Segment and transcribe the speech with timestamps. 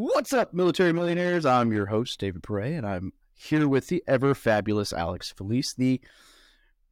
[0.00, 1.44] What's up, military millionaires?
[1.44, 6.00] I'm your host, David Pere, and I'm here with the ever fabulous Alex Felice, the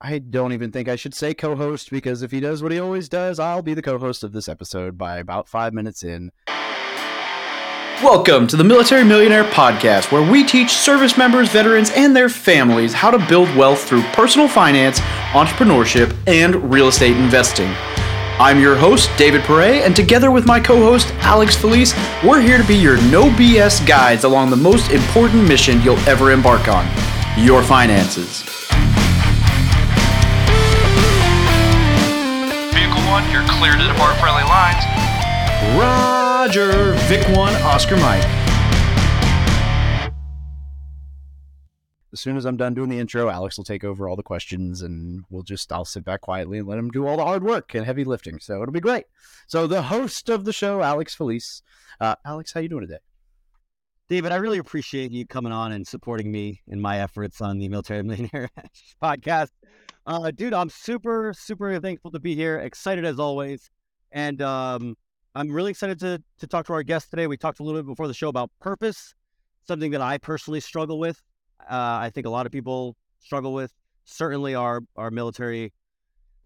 [0.00, 2.80] I don't even think I should say co host because if he does what he
[2.80, 6.32] always does, I'll be the co host of this episode by about five minutes in.
[8.02, 12.92] Welcome to the Military Millionaire Podcast, where we teach service members, veterans, and their families
[12.92, 14.98] how to build wealth through personal finance,
[15.30, 17.72] entrepreneurship, and real estate investing.
[18.38, 22.58] I'm your host, David Pere, and together with my co host, Alex Felice, we're here
[22.58, 26.84] to be your no BS guides along the most important mission you'll ever embark on
[27.38, 28.42] your finances.
[32.74, 34.84] Vehicle 1, you're clear to depart friendly lines.
[35.80, 38.45] Roger, Vic 1, Oscar Mike.
[42.16, 44.80] As soon as I'm done doing the intro, Alex will take over all the questions
[44.80, 47.74] and we'll just, I'll sit back quietly and let him do all the hard work
[47.74, 48.38] and heavy lifting.
[48.38, 49.04] So it'll be great.
[49.48, 51.60] So the host of the show, Alex Felice.
[52.00, 53.00] Uh, Alex, how you doing today?
[54.08, 57.68] David, I really appreciate you coming on and supporting me in my efforts on the
[57.68, 58.48] Military Millionaire
[59.02, 59.50] podcast.
[60.06, 62.60] Uh, dude, I'm super, super thankful to be here.
[62.60, 63.70] Excited as always.
[64.10, 64.96] And um,
[65.34, 67.26] I'm really excited to, to talk to our guest today.
[67.26, 69.14] We talked a little bit before the show about purpose,
[69.68, 71.20] something that I personally struggle with.
[71.60, 73.72] Uh, I think a lot of people struggle with.
[74.04, 75.72] Certainly, our our military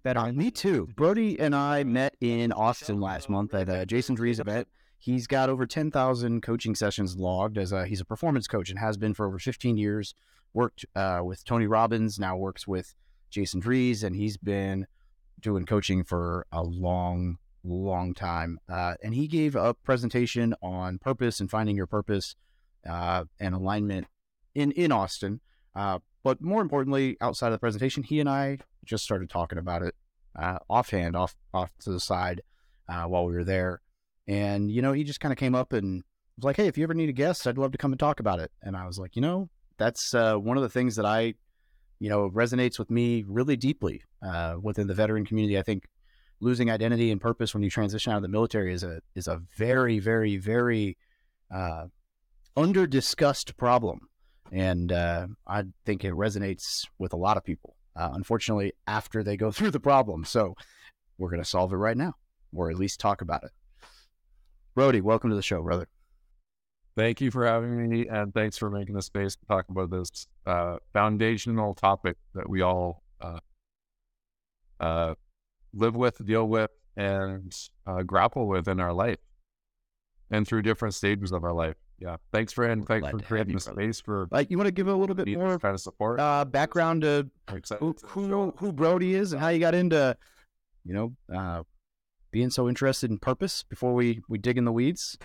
[0.03, 0.37] veterans.
[0.37, 0.89] Uh, me too.
[0.97, 4.69] Brodie and I met in Austin last month at a Jason Drees event.
[4.99, 8.99] He's got over 10,000 coaching sessions logged as a, he's a performance coach and has
[8.99, 10.15] been for over 15 years.
[10.53, 12.95] Worked uh, with Tony Robbins, now works with
[13.31, 14.87] Jason Drees, and he's been
[15.41, 18.59] doing coaching for a long, long time.
[18.69, 22.35] Uh, and he gave a presentation on purpose and finding your purpose
[22.87, 24.07] uh, and alignment
[24.61, 25.41] in in Austin.
[25.75, 29.83] Uh, but more importantly, outside of the presentation, he and I just started talking about
[29.83, 29.95] it
[30.39, 32.43] uh, offhand, off off to the side
[32.89, 33.81] uh, while we were there.
[34.29, 36.03] And you know, he just kind of came up and
[36.37, 38.21] was like, "Hey, if you ever need a guest, I'd love to come and talk
[38.21, 41.07] about it." And I was like, you know, that's uh, one of the things that
[41.07, 41.35] I,
[41.99, 45.59] you know, resonates with me really deeply uh, within the veteran community.
[45.59, 45.89] I think
[46.41, 49.41] losing identity and purpose when you transition out of the military is a is a
[49.57, 50.97] very, very, very
[51.53, 51.87] uh,
[52.57, 54.10] under discussed problem
[54.53, 57.77] and uh, I think it resonates with a lot of people.
[57.97, 60.55] Uh, unfortunately, after they go through the problem, so
[61.19, 62.15] we're going to solve it right now,
[62.55, 63.51] or at least talk about it.
[64.75, 65.89] Brodie, welcome to the show, brother.
[66.97, 70.27] Thank you for having me, and thanks for making the space to talk about this
[70.47, 73.39] uh, foundational topic that we all uh,
[74.81, 75.15] uh,
[75.73, 77.57] live with, deal with, and
[77.87, 79.19] uh, grapple with in our life,
[80.31, 82.17] and through different stages of our life yeah.
[82.33, 84.95] Thanks for and thanks for creating the space for like you want to give a
[84.95, 87.31] little bit more kind of support uh, background to
[87.79, 90.17] who who, who Brodie is and how you got into
[90.85, 91.63] you know uh,
[92.31, 95.19] being so interested in purpose before we we dig in the weeds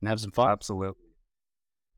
[0.00, 0.50] and have some fun.
[0.50, 1.02] Absolutely.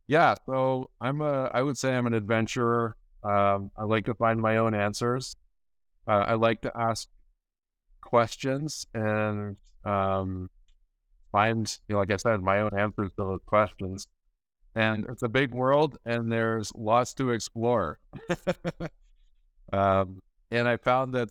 [0.06, 0.34] Yeah.
[0.46, 2.96] So I'm a I would say I'm an adventurer.
[3.22, 5.36] Um, I like to find my own answers.
[6.08, 7.06] Uh, I like to ask
[8.00, 10.50] questions and um,
[11.30, 14.08] find, you know, like I said, my own answers to those questions
[14.74, 17.98] and it's a big world and there's lots to explore.
[19.72, 21.30] um, and I found that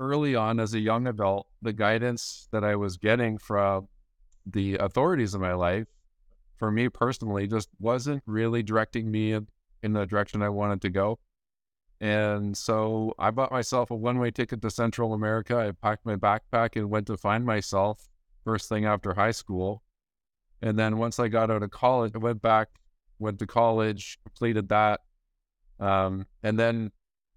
[0.00, 3.88] early on as a young adult, the guidance that I was getting from
[4.46, 5.86] the authorities in my life,
[6.56, 9.48] for me personally, just wasn't really directing me in,
[9.82, 11.18] in the direction I wanted to go.
[12.00, 15.56] And so I bought myself a one way ticket to Central America.
[15.56, 18.08] I packed my backpack and went to find myself
[18.44, 19.82] first thing after high school.
[20.64, 22.68] And then once I got out of college, I went back,
[23.18, 25.00] went to college, completed that,
[25.78, 26.90] um, and then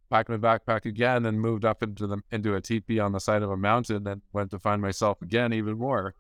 [0.10, 3.44] packed my backpack again and moved up into the into a teepee on the side
[3.44, 6.16] of a mountain and went to find myself again even more.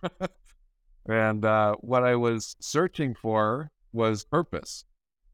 [1.06, 4.84] and uh, what I was searching for was purpose.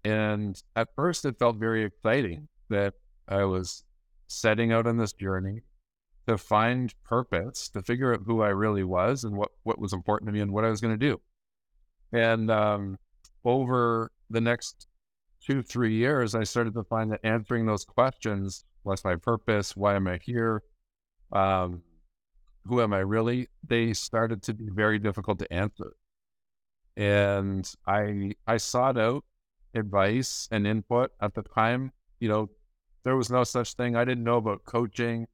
[0.04, 2.94] And at first, it felt very exciting that
[3.28, 3.84] I was
[4.28, 5.62] setting out on this journey
[6.28, 10.28] to find purpose, to figure out who I really was and what, what was important
[10.28, 11.20] to me and what I was going to do.
[12.14, 12.98] And um,
[13.44, 14.88] over the next
[15.46, 19.76] two, three years, I started to find that answering those questions what's my purpose?
[19.76, 20.62] Why am I here?
[21.32, 21.82] Um,
[22.66, 23.50] who am I really?
[23.68, 25.96] They started to be very difficult to answer.
[26.96, 29.26] And I I sought out
[29.74, 31.92] advice and input at the time.
[32.20, 32.50] You know,
[33.04, 33.96] there was no such thing.
[33.96, 35.28] I didn't know about coaching.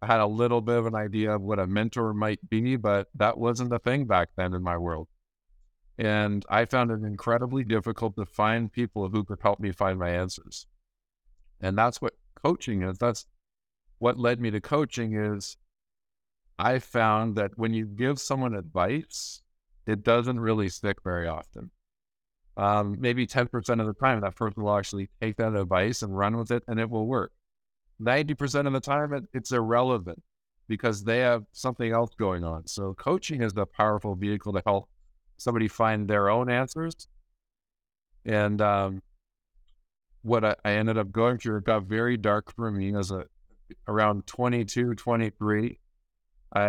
[0.00, 3.08] I had a little bit of an idea of what a mentor might be, but
[3.14, 5.08] that wasn't a thing back then in my world.
[5.98, 10.10] And I found it incredibly difficult to find people who could help me find my
[10.10, 10.66] answers.
[11.60, 12.98] And that's what coaching is.
[12.98, 13.26] That's
[13.98, 15.56] what led me to coaching is
[16.58, 19.42] I found that when you give someone advice,
[19.86, 21.70] it doesn't really stick very often.
[22.56, 26.36] um, maybe 10% of the time, that person will actually take that advice and run
[26.36, 27.32] with it and it will work.
[28.00, 30.22] 90% of the time, it, it's irrelevant
[30.68, 32.66] because they have something else going on.
[32.66, 34.88] So, coaching is a powerful vehicle to help
[35.36, 37.08] somebody find their own answers.
[38.24, 39.02] And um,
[40.22, 43.26] what I, I ended up going through, it got very dark for me as a
[43.88, 45.78] around 22, 23.
[46.54, 46.62] I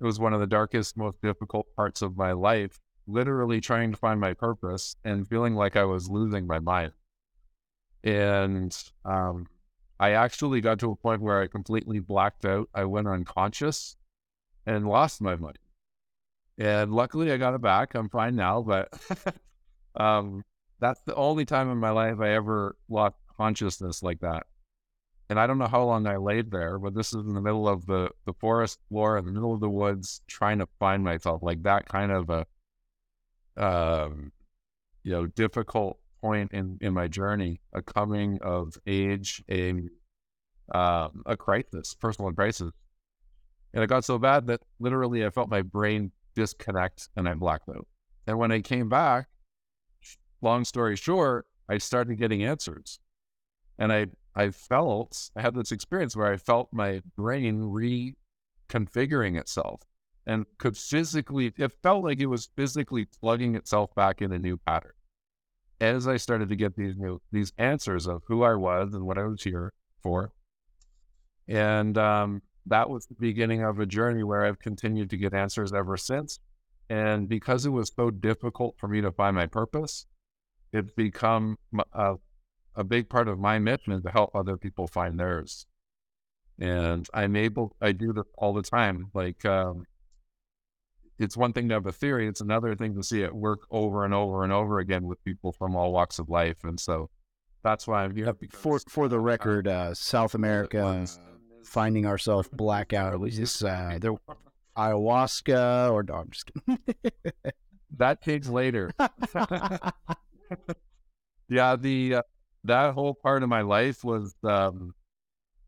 [0.00, 3.96] it was one of the darkest, most difficult parts of my life literally trying to
[3.96, 6.92] find my purpose and feeling like I was losing my mind.
[8.02, 9.46] And um,
[9.98, 12.68] I actually got to a point where I completely blacked out.
[12.74, 13.96] I went unconscious
[14.66, 15.58] and lost my mind.
[16.58, 17.94] And luckily, I got it back.
[17.94, 18.92] I'm fine now, but
[19.96, 20.44] um,
[20.80, 24.44] that's the only time in my life I ever lost consciousness like that.
[25.30, 27.66] And I don't know how long I laid there, but this is in the middle
[27.68, 31.42] of the, the forest floor, in the middle of the woods, trying to find myself,
[31.42, 32.46] like that kind of a
[33.56, 34.32] um,
[35.02, 39.70] you know, difficult point in, in my journey, a coming of age, a,
[40.74, 42.70] um, a crisis, personal crisis.
[43.72, 47.68] And it got so bad that literally I felt my brain disconnect and I blacked
[47.68, 47.86] out.
[48.26, 49.26] And when I came back,
[50.40, 52.98] long story short, I started getting answers.
[53.78, 59.82] And I I felt I had this experience where I felt my brain reconfiguring itself
[60.26, 64.56] and could physically, it felt like it was physically plugging itself back in a new
[64.56, 64.92] pattern.
[65.80, 69.18] As I started to get these new, these answers of who I was and what
[69.18, 69.72] I was here
[70.02, 70.32] for.
[71.46, 75.72] And um, that was the beginning of a journey where I've continued to get answers
[75.72, 76.40] ever since.
[76.88, 80.06] And because it was so difficult for me to find my purpose,
[80.72, 81.58] it's become
[81.92, 82.16] a,
[82.74, 85.66] a big part of my mission to help other people find theirs.
[86.58, 89.10] And I'm able, I do this all the time.
[89.14, 89.86] Like, um,
[91.18, 94.04] it's one thing to have a theory; it's another thing to see it work over
[94.04, 96.64] and over and over again with people from all walks of life.
[96.64, 97.08] And so
[97.62, 98.34] that's why I'm here.
[98.50, 101.06] For for the record, uh, South America,
[101.64, 103.12] finding ourselves blackout.
[103.14, 104.14] At least this uh, there,
[104.76, 106.78] ayahuasca or no, I'm just kidding.
[107.96, 108.92] that takes later.
[111.48, 112.22] yeah, the uh,
[112.64, 114.94] that whole part of my life was um,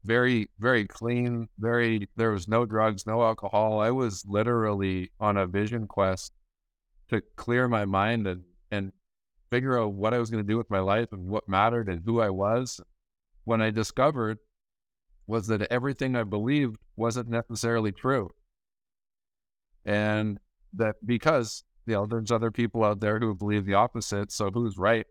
[0.06, 3.80] very, very clean, very, there was no drugs, no alcohol.
[3.80, 6.32] I was literally on a vision quest
[7.08, 8.92] to clear my mind and, and
[9.50, 12.02] figure out what I was going to do with my life and what mattered and
[12.04, 12.80] who I was.
[13.44, 14.38] When I discovered
[15.26, 18.30] was that everything I believed wasn't necessarily true.
[19.84, 20.38] And
[20.74, 24.32] that because, you know, there's other people out there who believe the opposite.
[24.32, 25.06] So who's right?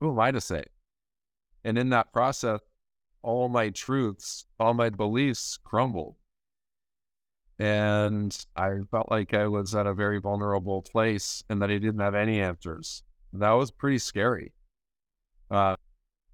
[0.00, 0.64] Who am I to say?
[1.64, 2.60] And in that process,
[3.22, 6.16] all my truths, all my beliefs crumbled.
[7.58, 12.00] And I felt like I was at a very vulnerable place and that I didn't
[12.00, 13.02] have any answers.
[13.34, 14.52] That was pretty scary.
[15.50, 15.76] Uh,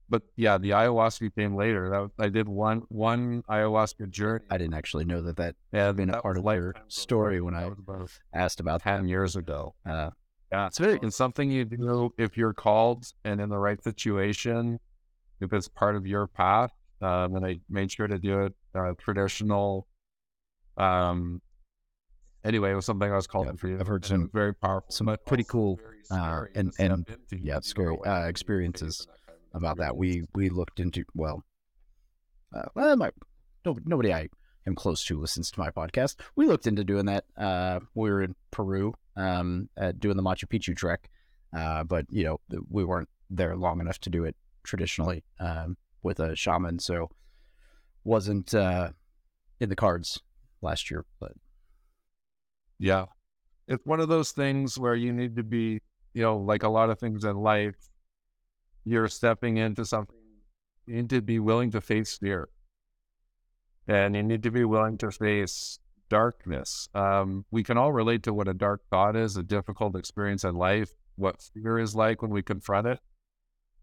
[0.08, 1.90] but yeah, the ayahuasca came later.
[1.90, 4.44] That, I did one one ayahuasca journey.
[4.50, 7.70] I didn't actually know that that had been a part of your story when I
[8.32, 9.74] asked about ten years ago.
[9.88, 10.10] Uh,
[10.52, 14.78] yeah, it's very it's something you do if you're called and in the right situation
[15.40, 16.70] if it's part of your path.
[17.02, 19.86] Um, and I made sure to do it uh, traditional.
[20.78, 21.42] Um,
[22.44, 23.78] anyway, it was something I was called Yeah, for you.
[23.80, 25.78] I've heard some- very powerful, some pretty cool,
[26.10, 29.06] uh, and- and- yeah, You it's don't scary, uh, experiences
[29.60, 29.96] face in that kind of about that.
[29.96, 31.44] We we looked into well,
[32.54, 33.10] uh, well, my,
[33.64, 34.28] no, nobody I
[34.66, 36.16] am close to listens to my podcast.
[36.36, 37.24] We looked into doing that.
[37.36, 41.08] Uh, we were in Peru, um, uh, doing the Machu Picchu trek,
[41.56, 46.20] uh, but you know we weren't there long enough to do it traditionally um, with
[46.20, 47.10] a shaman, so
[48.04, 48.90] wasn't uh,
[49.60, 50.20] in the cards
[50.62, 51.04] last year.
[51.20, 51.32] But
[52.78, 53.06] Yeah.
[53.68, 55.80] It's one of those things where you need to be,
[56.14, 57.74] you know, like a lot of things in life,
[58.86, 60.16] you're stepping into something,
[60.86, 62.48] you need to be willing to face fear.
[63.88, 66.88] And you need to be willing to face darkness.
[66.94, 70.54] Um, we can all relate to what a dark thought is, a difficult experience in
[70.54, 73.00] life, what fear is like when we confront it.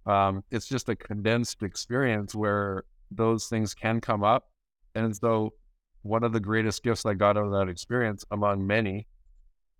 [0.06, 4.50] Um, it's just a condensed experience where those things can come up.
[4.96, 5.54] And so
[6.02, 9.08] one of the greatest gifts I got out of that experience, among many,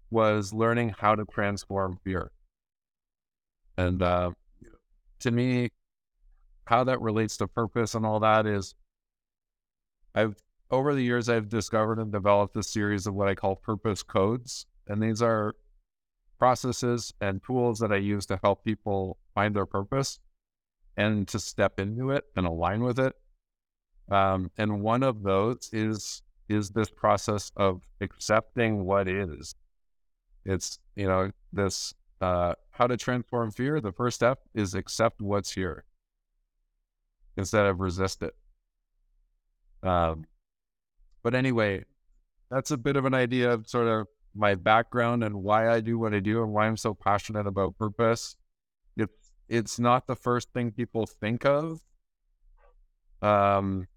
[0.10, 2.32] was learning how to transform fear.
[3.78, 4.32] And uh,
[5.24, 5.70] to me,
[6.66, 8.76] how that relates to purpose and all that is,
[10.16, 10.36] I've
[10.72, 14.66] over the years I've discovered and developed a series of what I call purpose codes,
[14.88, 15.56] and these are
[16.40, 20.20] processes and tools that I use to help people find their purpose
[20.98, 23.16] and to step into it and align with it.
[24.10, 29.56] Um, and one of those is is this process of accepting what is.
[30.46, 33.80] It's you know this uh, how to transform fear.
[33.82, 35.86] The first step is accept what's here
[37.36, 38.36] instead of resist it.
[39.82, 40.26] Um,
[41.24, 41.86] but anyway,
[42.50, 45.98] that's a bit of an idea of sort of my background and why I do
[46.00, 48.36] what I do and why I'm so passionate about purpose.
[48.98, 51.82] It's it's not the first thing people think of.
[53.22, 53.88] Um,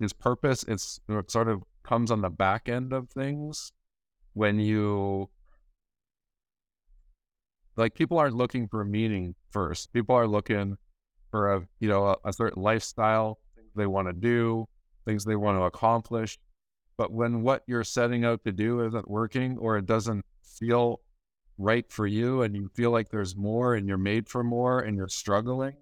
[0.00, 0.64] is purpose.
[0.68, 3.72] It's it sort of comes on the back end of things
[4.34, 5.30] when you
[7.78, 9.92] like people aren't looking for meaning first.
[9.92, 10.76] People are looking
[11.30, 14.66] for a you know a, a certain lifestyle, things they want to do,
[15.06, 16.38] things they want to accomplish.
[16.96, 21.00] But when what you're setting out to do isn't working or it doesn't feel
[21.56, 24.96] right for you and you feel like there's more and you're made for more and
[24.96, 25.74] you're struggling,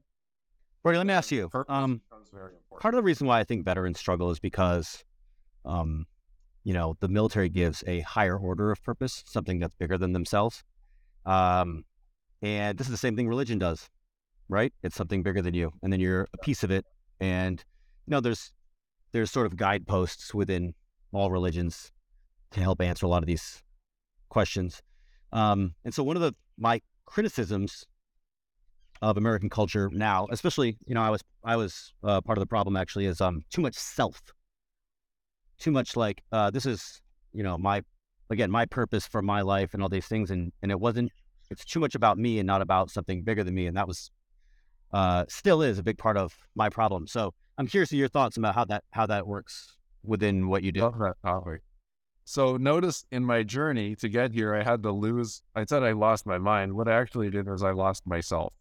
[0.82, 1.50] Brodie, let me ask you.
[1.68, 2.80] Um, becomes very important.
[2.80, 5.02] part of the reason why I think veterans struggle is because,
[5.64, 6.06] um,
[6.64, 10.62] you know, the military gives a higher order of purpose, something that's bigger than themselves.
[11.26, 11.84] Um,
[12.40, 13.88] and this is the same thing religion does,
[14.48, 14.72] right?
[14.82, 16.86] It's something bigger than you, and then you're a piece of it.
[17.20, 17.62] And
[18.06, 18.52] you know, there's
[19.12, 20.74] there's sort of guideposts within
[21.12, 21.90] all religions
[22.52, 23.62] to help answer a lot of these
[24.28, 24.82] questions.
[25.32, 27.86] Um, and so one of the my criticisms
[29.02, 32.46] of American culture now, especially you know, I was I was uh, part of the
[32.46, 34.20] problem actually is um too much self,
[35.58, 37.02] too much like uh, this is
[37.32, 37.82] you know my
[38.30, 41.10] again my purpose for my life and all these things and and it wasn't
[41.50, 44.10] it's too much about me and not about something bigger than me and that was
[44.92, 47.06] uh still is a big part of my problem.
[47.06, 50.72] So I'm curious of your thoughts about how that how that works within what you
[50.72, 50.80] do.
[52.24, 55.42] So notice in my journey to get here, I had to lose.
[55.54, 56.72] I said I lost my mind.
[56.72, 58.52] What I actually did was I lost myself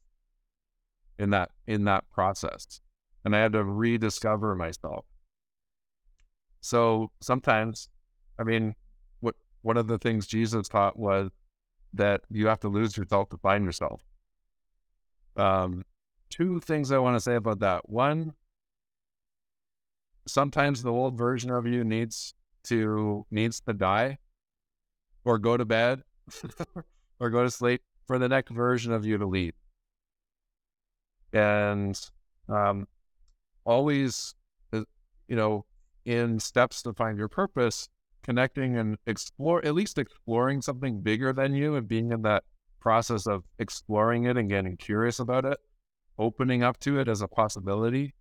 [1.17, 2.79] in that in that process,
[3.23, 5.05] and I had to rediscover myself.
[6.61, 7.89] So sometimes,
[8.39, 8.75] I mean,
[9.65, 11.31] one of the things Jesus taught was
[11.91, 13.99] that you have to lose yourself to find yourself.
[15.35, 15.83] Um,
[16.29, 17.89] two things I want to say about that.
[17.89, 18.33] One,
[20.27, 24.19] sometimes the old version of you needs to needs to die
[25.23, 26.03] or go to bed
[27.19, 29.53] or go to sleep for the next version of you to lead
[31.33, 31.99] and
[32.49, 32.87] um,
[33.65, 34.35] always
[34.73, 34.83] uh,
[35.27, 35.65] you know
[36.05, 37.89] in steps to find your purpose
[38.25, 42.43] connecting and explore at least exploring something bigger than you and being in that
[42.79, 45.57] process of exploring it and getting curious about it
[46.17, 48.13] opening up to it as a possibility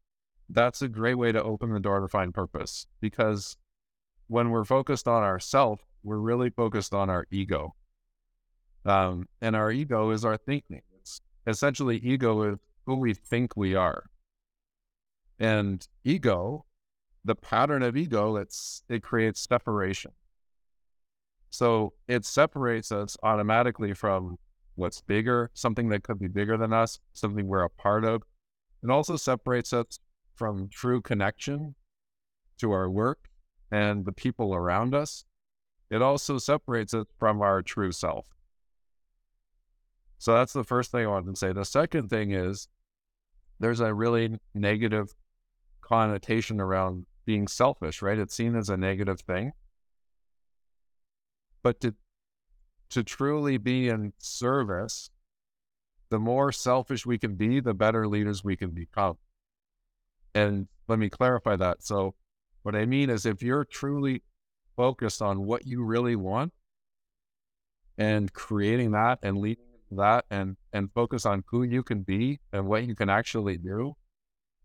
[0.49, 3.57] that's a great way to open the door to find purpose because
[4.29, 7.75] when we're focused on ourself, we're really focused on our ego.
[8.85, 10.83] Um, and our ego is our thinking.
[11.01, 14.05] It's essentially ego is who we think we are.
[15.39, 16.65] And ego,
[17.25, 20.13] the pattern of ego, it's it creates separation.
[21.51, 24.39] So it separates us automatically from
[24.75, 28.23] what's bigger, something that could be bigger than us, something we're a part of.
[28.83, 30.01] It also separates us
[30.35, 31.77] from true connection
[32.59, 33.29] to our work
[33.71, 35.25] and the people around us,
[35.91, 38.29] it also separates us from our true self.
[40.19, 41.53] So that's the first thing I wanted to say.
[41.53, 42.69] The second thing is
[43.59, 45.15] there's a really negative
[45.81, 48.19] connotation around being selfish, right?
[48.19, 49.53] It's seen as a negative thing.
[51.63, 51.95] But to
[52.91, 55.11] to truly be in service,
[56.11, 59.17] the more selfish we can be, the better leaders we can become.
[60.35, 61.83] And let me clarify that.
[61.83, 62.15] So
[62.63, 64.23] what I mean is, if you're truly
[64.77, 66.53] focused on what you really want
[67.97, 72.67] and creating that and leading that and, and focus on who you can be and
[72.67, 73.95] what you can actually do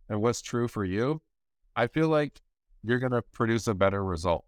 [0.08, 1.22] and what's true for you,
[1.76, 2.42] I feel like
[2.84, 4.46] you're going to produce a better result.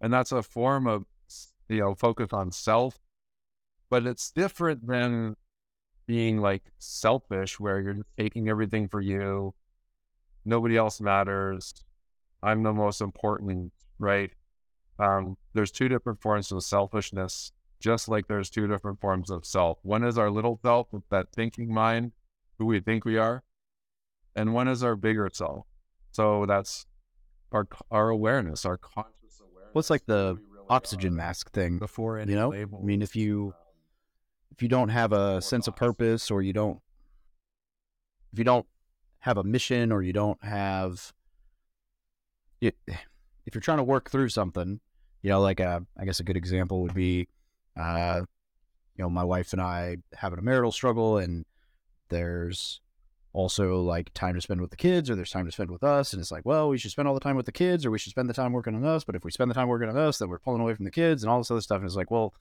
[0.00, 1.04] And that's a form of,
[1.68, 2.98] you know, focus on self,
[3.88, 5.36] but it's different than
[6.06, 9.54] being like selfish where you're taking everything for you.
[10.44, 11.84] Nobody else matters
[12.42, 14.30] I'm the most important, right?
[14.98, 19.78] Um, there's two different forms of selfishness, just like there's two different forms of self.
[19.82, 22.12] One is our little self that thinking mind,
[22.58, 23.42] who we think we are,
[24.34, 25.66] and one is our bigger self.
[26.12, 26.86] So that's
[27.52, 29.74] our our awareness, our conscious awareness.
[29.74, 31.78] Well, it's like the of who we really oxygen are mask thing.
[31.78, 32.52] before any you know?
[32.52, 33.54] I mean, if you
[34.50, 36.80] if you don't have a sense of purpose or you don't
[38.32, 38.66] if you don't
[39.20, 41.12] have a mission or you don't have
[42.60, 42.76] it,
[43.46, 44.80] if you're trying to work through something,
[45.22, 47.28] you know, like a, I guess a good example would be,
[47.76, 48.22] uh,
[48.96, 51.44] you know, my wife and I having a marital struggle, and
[52.08, 52.80] there's
[53.32, 56.12] also like time to spend with the kids, or there's time to spend with us,
[56.12, 57.98] and it's like, well, we should spend all the time with the kids, or we
[57.98, 59.04] should spend the time working on us.
[59.04, 60.90] But if we spend the time working on us, then we're pulling away from the
[60.90, 61.78] kids, and all this other stuff.
[61.78, 62.34] And it's like, well,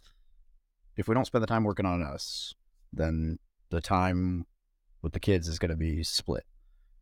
[0.97, 2.53] if we don't spend the time working on us,
[2.91, 4.45] then the time
[5.01, 6.43] with the kids is going to be split.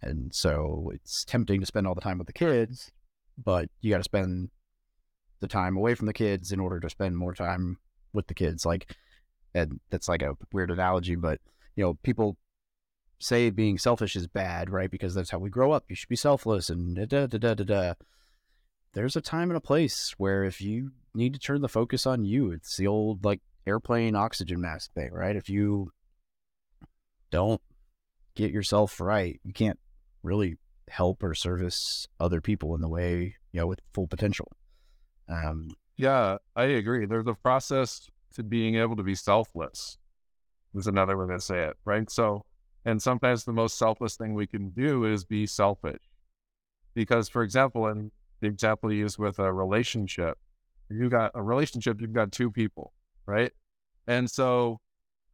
[0.01, 2.91] And so it's tempting to spend all the time with the kids,
[3.43, 4.49] but you got to spend
[5.39, 7.77] the time away from the kids in order to spend more time
[8.13, 8.65] with the kids.
[8.65, 8.95] Like,
[9.55, 11.39] and that's like a weird analogy, but
[11.75, 12.37] you know, people
[13.19, 14.91] say being selfish is bad, right?
[14.91, 15.85] Because that's how we grow up.
[15.89, 17.93] You should be selfless and da da da da da.
[18.93, 22.25] There's a time and a place where if you need to turn the focus on
[22.25, 25.35] you, it's the old like airplane oxygen mask thing, right?
[25.35, 25.91] If you
[27.31, 27.61] don't
[28.35, 29.79] get yourself right, you can't
[30.23, 30.57] really
[30.89, 34.51] help or service other people in the way you know with full potential.
[35.27, 37.05] Um, Yeah, I agree.
[37.05, 39.97] There's a process to being able to be selfless.
[40.75, 42.09] Is another way to say it, right?
[42.09, 42.45] So,
[42.87, 46.01] and sometimes the most selfless thing we can do is be selfish.
[46.93, 50.37] Because, for example, in the example you use with a relationship,
[50.89, 52.93] you've got a relationship, you've got two people,
[53.25, 53.51] right?
[54.07, 54.79] And so,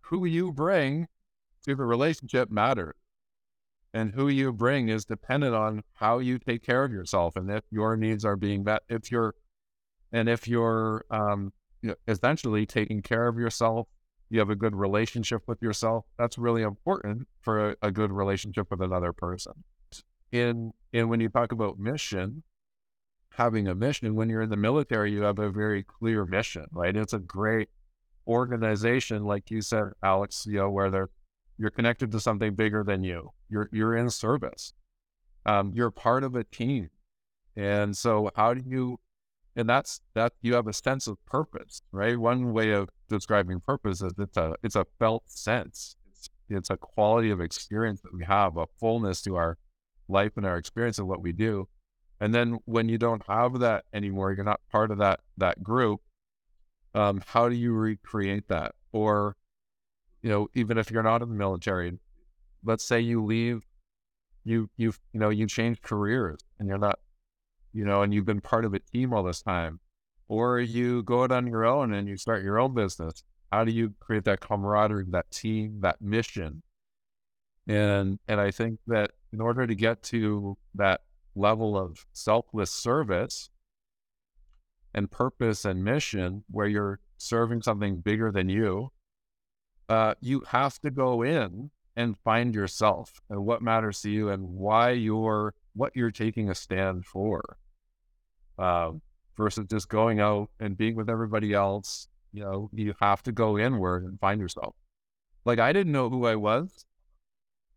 [0.02, 1.08] who you bring
[1.68, 2.96] to the relationship matters.
[3.94, 7.64] And who you bring is dependent on how you take care of yourself and if
[7.70, 8.82] your needs are being met.
[8.90, 9.36] If you're
[10.12, 13.88] and if you're um, you know, essentially taking care of yourself,
[14.34, 16.06] you have a good relationship with yourself.
[16.18, 19.54] That's really important for a, a good relationship with another person.
[20.32, 22.42] In and when you talk about mission,
[23.36, 26.96] having a mission, when you're in the military, you have a very clear mission, right?
[26.96, 27.70] It's a great
[28.28, 30.48] organization, like you said, Alex.
[30.48, 31.10] You know, where they're
[31.60, 33.30] you're connected to something bigger than you.
[33.50, 34.74] You're you're in service.
[35.46, 36.90] Um, you're part of a team,
[37.56, 39.00] and so how do you
[39.56, 42.18] and that's that you have a sense of purpose, right?
[42.18, 45.96] One way of describing purpose is it's a it's a felt sense.
[46.10, 49.58] It's it's a quality of experience that we have, a fullness to our
[50.08, 51.68] life and our experience of what we do.
[52.20, 56.02] And then when you don't have that anymore, you're not part of that that group.
[56.96, 58.76] Um, how do you recreate that?
[58.92, 59.36] Or,
[60.22, 62.00] you know, even if you're not in the military,
[62.64, 63.64] let's say you leave,
[64.44, 67.00] you you you know you change careers and you're not
[67.74, 69.80] you know, and you've been part of a team all this time,
[70.28, 73.24] or you go out on your own and you start your own business.
[73.52, 76.64] How do you create that camaraderie, that team, that mission?
[77.68, 81.02] And and I think that in order to get to that
[81.36, 83.50] level of selfless service
[84.94, 88.92] and purpose and mission, where you're serving something bigger than you,
[89.90, 94.44] uh, you have to go in and find yourself and what matters to you and
[94.44, 97.58] why you're what you're taking a stand for
[98.58, 99.02] um,
[99.38, 102.08] versus just going out and being with everybody else.
[102.32, 104.76] You know, you have to go inward and find yourself.
[105.46, 106.86] Like I didn't know who I was,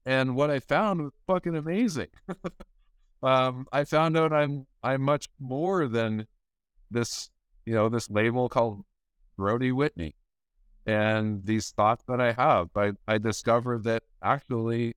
[0.04, 2.08] and what I found was fucking amazing.
[3.22, 6.26] um, I found out I'm I'm much more than
[6.90, 7.30] this,
[7.64, 8.84] you know, this label called
[9.36, 10.14] Brodie Whitney,
[10.86, 12.68] and these thoughts that I have.
[12.76, 14.94] I I discovered that actually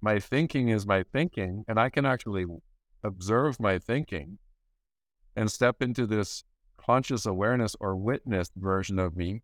[0.00, 2.44] my thinking is my thinking, and I can actually
[3.02, 4.38] observe my thinking
[5.36, 6.44] and step into this
[6.76, 9.42] conscious awareness or witness version of me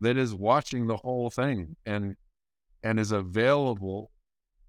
[0.00, 2.16] that is watching the whole thing and
[2.82, 4.10] and is available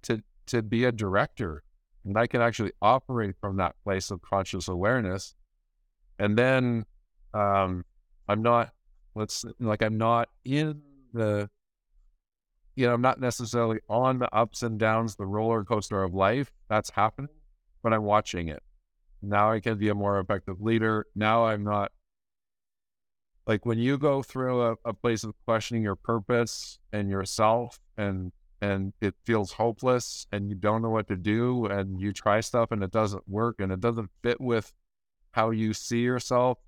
[0.03, 1.63] to to be a director.
[2.03, 5.35] And i can actually operate from that place of conscious awareness.
[6.19, 6.85] And then
[7.33, 7.85] um
[8.27, 8.71] i'm not
[9.15, 10.81] let's like i'm not in
[11.13, 11.49] the
[12.75, 16.51] you know i'm not necessarily on the ups and downs the roller coaster of life
[16.69, 17.29] that's happening
[17.83, 18.61] but i'm watching it
[19.21, 21.05] now I can be a more effective leader.
[21.15, 21.91] Now I'm not
[23.47, 28.31] like when you go through a, a place of questioning your purpose and yourself and
[28.61, 32.71] and it feels hopeless and you don't know what to do and you try stuff
[32.71, 34.71] and it doesn't work and it doesn't fit with
[35.31, 36.59] how you see yourself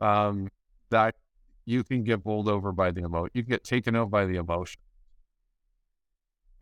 [0.00, 0.48] um
[0.90, 1.14] that
[1.66, 4.36] you can get bowled over by the emotion you can get taken out by the
[4.36, 4.80] emotion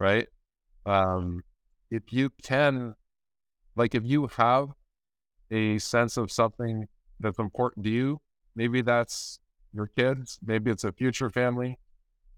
[0.00, 0.26] right
[0.86, 1.42] um
[1.90, 2.94] if you can
[3.76, 4.70] like if you have
[5.52, 6.88] a sense of something
[7.20, 8.20] that's important to you.
[8.56, 9.38] Maybe that's
[9.72, 11.78] your kids, maybe it's a future family,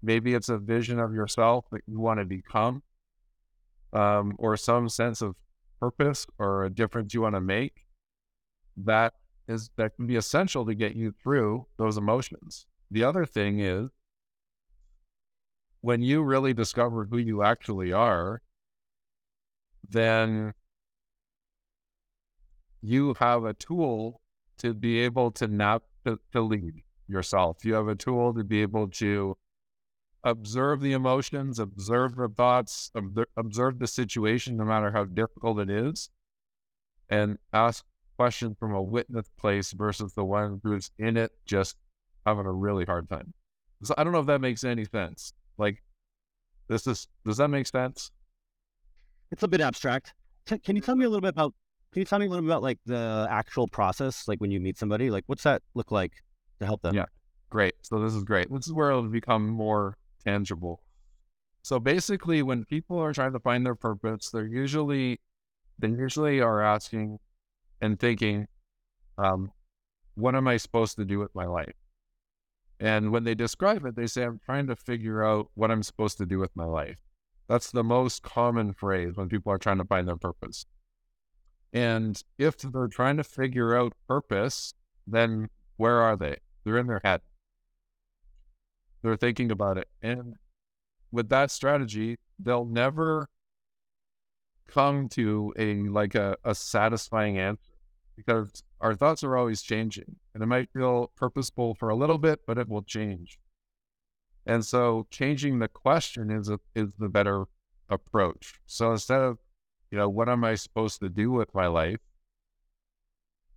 [0.01, 2.83] maybe it's a vision of yourself that you want to become,
[3.91, 5.35] um, or some sense of
[5.79, 7.85] purpose or a difference you want to make.
[8.77, 9.13] That
[9.47, 12.65] is that can be essential to get you through those emotions.
[12.91, 13.89] The other thing is
[15.81, 18.41] when you really discover who you actually are,
[19.87, 20.53] then
[22.81, 24.21] you have a tool
[24.59, 27.63] to be able to not to, to lead yourself.
[27.63, 29.37] You have a tool to be able to
[30.23, 35.69] observe the emotions, observe the thoughts, ob- observe the situation, no matter how difficult it
[35.69, 36.09] is,
[37.09, 37.85] and ask
[38.17, 41.75] questions from a witness place versus the one who's in it just
[42.25, 43.33] having a really hard time.
[43.83, 45.33] So I don't know if that makes any sense.
[45.57, 45.83] Like,
[46.67, 48.11] this is does that make sense?
[49.31, 50.13] It's a bit abstract.
[50.45, 51.53] Can you tell me a little bit about?
[51.95, 54.59] Can you tell me a little bit about like the actual process, like when you
[54.59, 55.09] meet somebody?
[55.09, 56.11] Like, what's that look like
[56.59, 56.93] to help them?
[56.93, 57.05] Yeah.
[57.49, 57.75] Great.
[57.83, 58.51] So this is great.
[58.51, 60.83] This is where it'll become more tangible.
[61.61, 65.21] So basically, when people are trying to find their purpose, they're usually
[65.79, 67.19] they usually are asking
[67.79, 68.49] and thinking,
[69.17, 69.53] um,
[70.15, 71.77] "What am I supposed to do with my life?"
[72.77, 76.17] And when they describe it, they say, "I'm trying to figure out what I'm supposed
[76.17, 76.97] to do with my life."
[77.47, 80.65] That's the most common phrase when people are trying to find their purpose.
[81.75, 82.71] And if mm-hmm.
[82.71, 84.73] they're trying to figure out purpose,
[85.05, 86.37] then where are they?
[86.63, 87.21] They're in their head.
[89.03, 89.89] They're thinking about it.
[90.01, 90.35] And
[91.11, 93.27] with that strategy, they'll never
[94.67, 97.73] come to a like a, a satisfying answer
[98.15, 100.15] because our thoughts are always changing.
[100.33, 103.37] And it might feel purposeful for a little bit, but it will change.
[104.45, 107.45] And so changing the question is a, is the better
[107.89, 108.61] approach.
[108.65, 109.39] So instead of,
[109.95, 112.01] you know, what am I supposed to do with my life?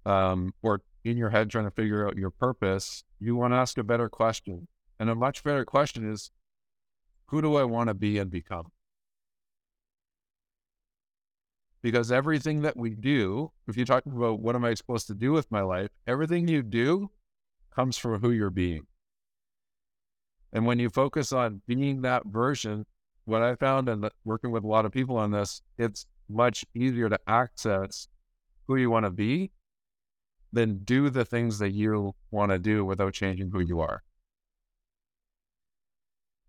[0.06, 3.76] Um, or in your head trying to figure out your purpose, you want to ask
[3.76, 4.68] a better question.
[5.00, 6.30] And a much better question is,
[7.26, 8.68] who do I want to be and become?
[11.82, 15.32] Because everything that we do, if you're talking about what am I supposed to do
[15.32, 17.10] with my life, everything you do
[17.74, 18.86] comes from who you're being.
[20.52, 22.86] And when you focus on being that version,
[23.24, 27.08] what I found and working with a lot of people on this, it's much easier
[27.08, 28.08] to access
[28.66, 29.50] who you want to be
[30.52, 34.02] than do the things that you want to do without changing who you are.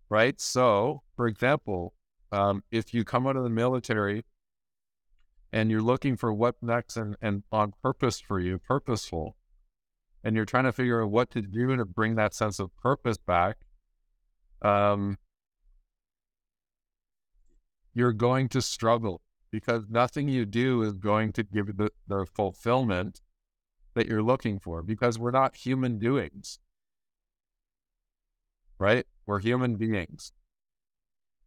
[0.08, 0.40] Right.
[0.40, 1.94] So, for example,
[2.32, 4.24] um, if you come out of the military
[5.52, 9.36] and you're looking for what next and, and on purpose for you, purposeful,
[10.22, 13.18] and you're trying to figure out what to do to bring that sense of purpose
[13.18, 13.58] back,
[14.62, 15.16] um,
[17.94, 22.26] you're going to struggle because nothing you do is going to give you the, the
[22.26, 23.20] fulfillment
[23.94, 26.58] that you're looking for because we're not human doings,
[28.78, 29.06] right?
[29.26, 30.32] We're human beings.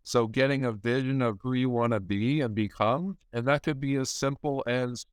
[0.04, 3.80] So getting a vision of who you want to be and become, and that could
[3.80, 5.06] be as simple as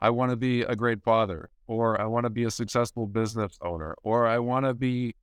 [0.00, 3.58] I want to be a great father, or I want to be a successful business
[3.62, 5.14] owner, or I want to be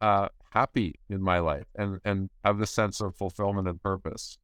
[0.00, 4.38] uh, happy in my life and, and have the sense of fulfillment and purpose.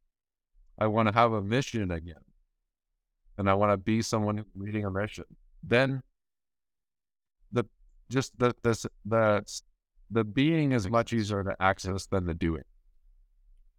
[0.79, 2.25] I want to have a mission again.
[3.39, 5.25] And I want to be someone leading a mission.
[5.63, 6.03] Then
[7.51, 7.65] the
[8.09, 9.63] just the the the
[10.11, 12.65] the being is much easier to access than the doing.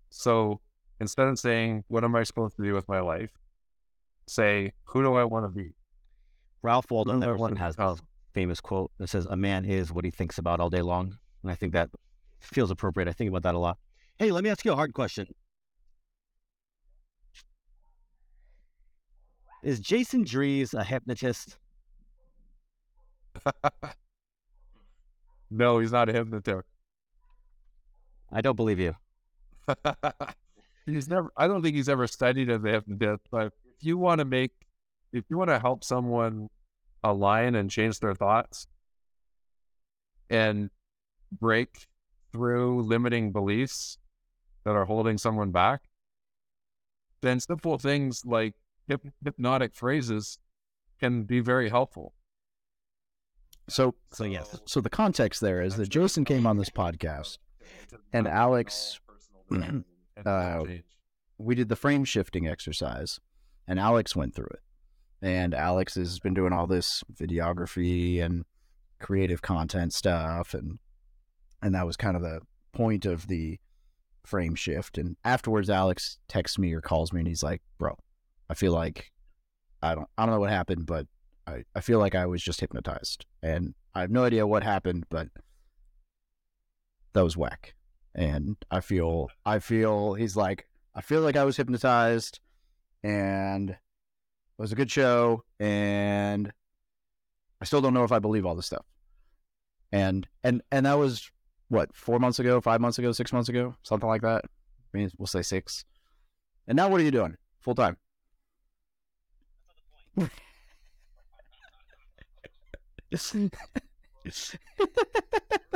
[0.10, 0.60] So
[1.00, 3.32] instead of saying, What am I supposed to do with my life?
[4.28, 5.72] Say, Who do I want to be?
[6.62, 7.98] Ralph Waldo Emerson has a
[8.34, 11.18] famous quote that says, A man is what he thinks about all day long.
[11.44, 11.90] And I think that
[12.40, 13.08] feels appropriate.
[13.08, 13.78] I think about that a lot.
[14.18, 15.28] Hey, let me ask you a hard question.
[19.64, 21.58] Is Jason Drees a hypnotist?
[25.50, 26.68] no, he's not a hypnotist.
[28.30, 28.94] I don't believe you.
[30.86, 31.32] he's never.
[31.38, 33.22] I don't think he's ever studied as a hypnotist.
[33.32, 34.52] But if you want to make,
[35.14, 36.50] if you want to help someone
[37.02, 38.68] align and change their thoughts,
[40.30, 40.70] and
[41.32, 41.88] break
[42.34, 43.98] through limiting beliefs
[44.66, 45.84] that are holding someone back,
[47.22, 48.56] then simple things like
[48.88, 50.40] hypnotic phrases
[51.00, 52.14] can be very helpful.
[53.70, 54.60] So, So yes.
[54.66, 57.38] so the context there is that Jason came on this podcast,
[58.12, 59.00] and Alex,
[60.26, 60.64] uh,
[61.38, 63.20] we did the frame shifting exercise,
[63.68, 64.60] and Alex went through it.
[65.22, 68.44] And Alex has been doing all this videography and
[69.00, 70.80] creative content stuff, and
[71.62, 72.42] and that was kind of the
[72.74, 73.60] point of the
[74.26, 74.98] frame shift.
[74.98, 77.98] And afterwards, Alex texts me or calls me, and he's like, "Bro,
[78.54, 79.12] I feel like
[79.82, 81.08] I don't I don't know what happened, but
[81.48, 85.06] I, I feel like I was just hypnotized, and I have no idea what happened,
[85.10, 85.30] but
[87.14, 87.74] that was whack."
[88.14, 92.42] And I feel I feel he's like I feel like I was hypnotized,
[93.02, 93.78] and it
[94.60, 96.54] was a good show, and
[97.60, 98.86] I still don't know if I believe all this stuff.
[99.92, 101.32] And and and that was
[101.70, 104.46] what four months ago, five months ago, six months ago, something like that.
[104.94, 105.86] I mean, we'll say six.
[106.68, 107.98] And now, what are you doing full time?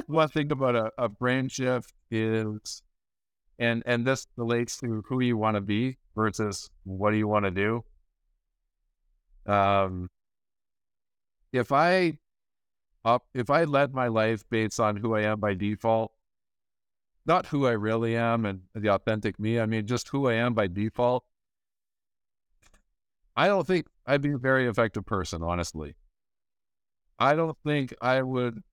[0.08, 2.82] One thing about a, a brain shift is,
[3.60, 7.46] and and this relates to who you want to be versus what do you want
[7.46, 7.84] to do.
[9.52, 10.10] Um,
[11.52, 12.18] if I
[13.06, 16.12] up if I led my life based on who I am by default,
[17.26, 19.60] not who I really am and the authentic me.
[19.60, 21.24] I mean, just who I am by default.
[23.38, 25.96] I don't think I'd be a very effective person, honestly.
[27.20, 28.64] I don't think I would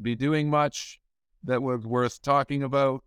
[0.00, 1.00] be doing much
[1.44, 3.02] that was worth talking about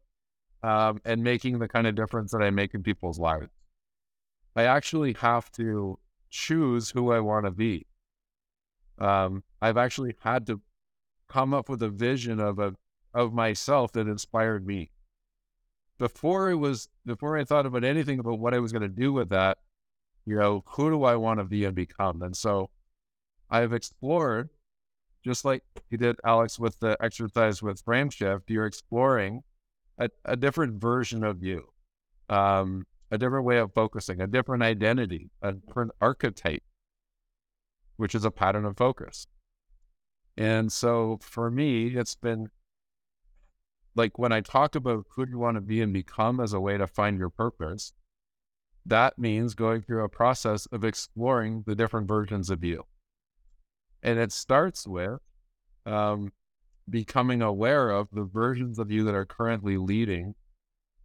[0.63, 3.49] um, and making the kind of difference that I make in people's lives.
[4.55, 5.99] I actually have to
[6.31, 7.85] choose who I want to be.
[8.97, 10.61] Um, I've actually had to
[11.27, 12.75] come up with a vision of a
[13.13, 14.91] of myself that inspired me.
[15.99, 19.13] Before it was before I thought about anything about what I was going to do
[19.13, 19.59] with that,
[20.25, 22.21] you know, who do I want to be and become?
[22.21, 22.69] And so
[23.49, 24.49] I've explored,
[25.23, 29.43] just like you did, Alex, with the exercise with frame shift, you're exploring
[29.97, 31.69] a, a different version of you,
[32.29, 36.63] um, a different way of focusing, a different identity, a different archetype,
[37.97, 39.27] which is a pattern of focus.
[40.37, 42.49] And so for me, it's been
[43.95, 46.77] like when I talk about who you want to be and become as a way
[46.77, 47.93] to find your purpose,
[48.85, 52.83] that means going through a process of exploring the different versions of you.
[54.03, 55.19] And it starts with
[55.85, 56.31] um,
[56.89, 60.35] becoming aware of the versions of you that are currently leading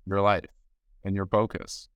[0.07, 0.45] your life
[1.05, 1.89] and your focus.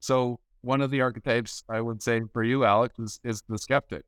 [0.00, 4.04] So, one of the archetypes I would say for you, Alex, is, is the skeptic,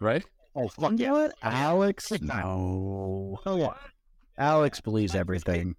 [0.00, 0.24] right?
[0.54, 1.08] Oh, fuck You yeah.
[1.08, 1.34] know what?
[1.42, 2.10] Alex?
[2.22, 3.38] No.
[3.44, 3.74] Oh, yeah.
[4.38, 5.76] Alex believes everything.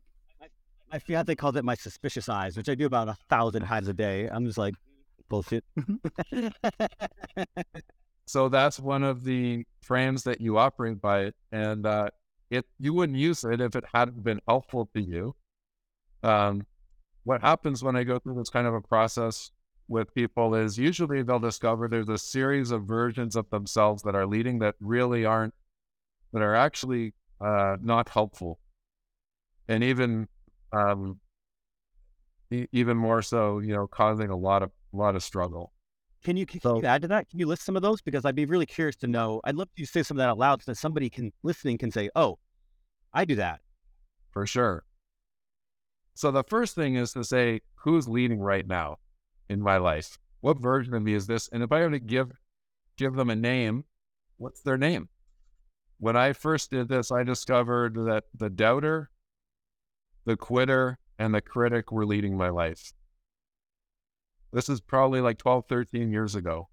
[0.92, 3.94] My fiance calls it my suspicious eyes, which I do about a thousand times a
[3.94, 4.30] day.
[4.32, 4.76] I'm just like,
[5.30, 5.64] bullshit.
[8.28, 12.10] So that's one of the frames that you operate by, and uh,
[12.50, 15.34] it you wouldn't use it if it hadn't been helpful to you.
[16.24, 16.68] Um,
[17.24, 19.52] what happens when I go through this kind of a process
[19.88, 24.26] with people is usually they'll discover there's a series of versions of themselves that are
[24.26, 25.54] leading that really aren't,
[26.34, 28.60] that are actually uh, not helpful,
[29.70, 30.28] and even
[30.74, 31.20] um,
[32.52, 35.74] e- even more so, you know, causing a lot of a lot of struggle.
[36.24, 37.30] Can you, can So- you add to that?
[37.30, 38.02] Can you list some of those?
[38.02, 39.40] Because I'd be really curious to know.
[39.44, 41.78] I'd love you to say some of that out loud so that somebody can listening
[41.78, 42.40] can say, "Oh,
[43.14, 43.62] I do that."
[44.32, 44.84] for sure.
[46.14, 48.98] So the first thing is to say who's leading right now
[49.50, 50.18] in my life.
[50.42, 51.50] What version of me is this?
[51.52, 52.32] And if I were to give
[52.98, 53.86] give them a name,
[54.38, 55.10] what's their name?
[56.00, 59.10] When I first did this, I discovered that the doubter,
[60.28, 62.92] the quitter, and the critic were leading my life.
[64.52, 66.68] This is probably like 12, 13 years ago.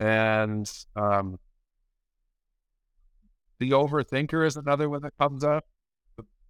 [0.00, 1.38] And um,
[3.60, 5.64] the overthinker is another one that comes up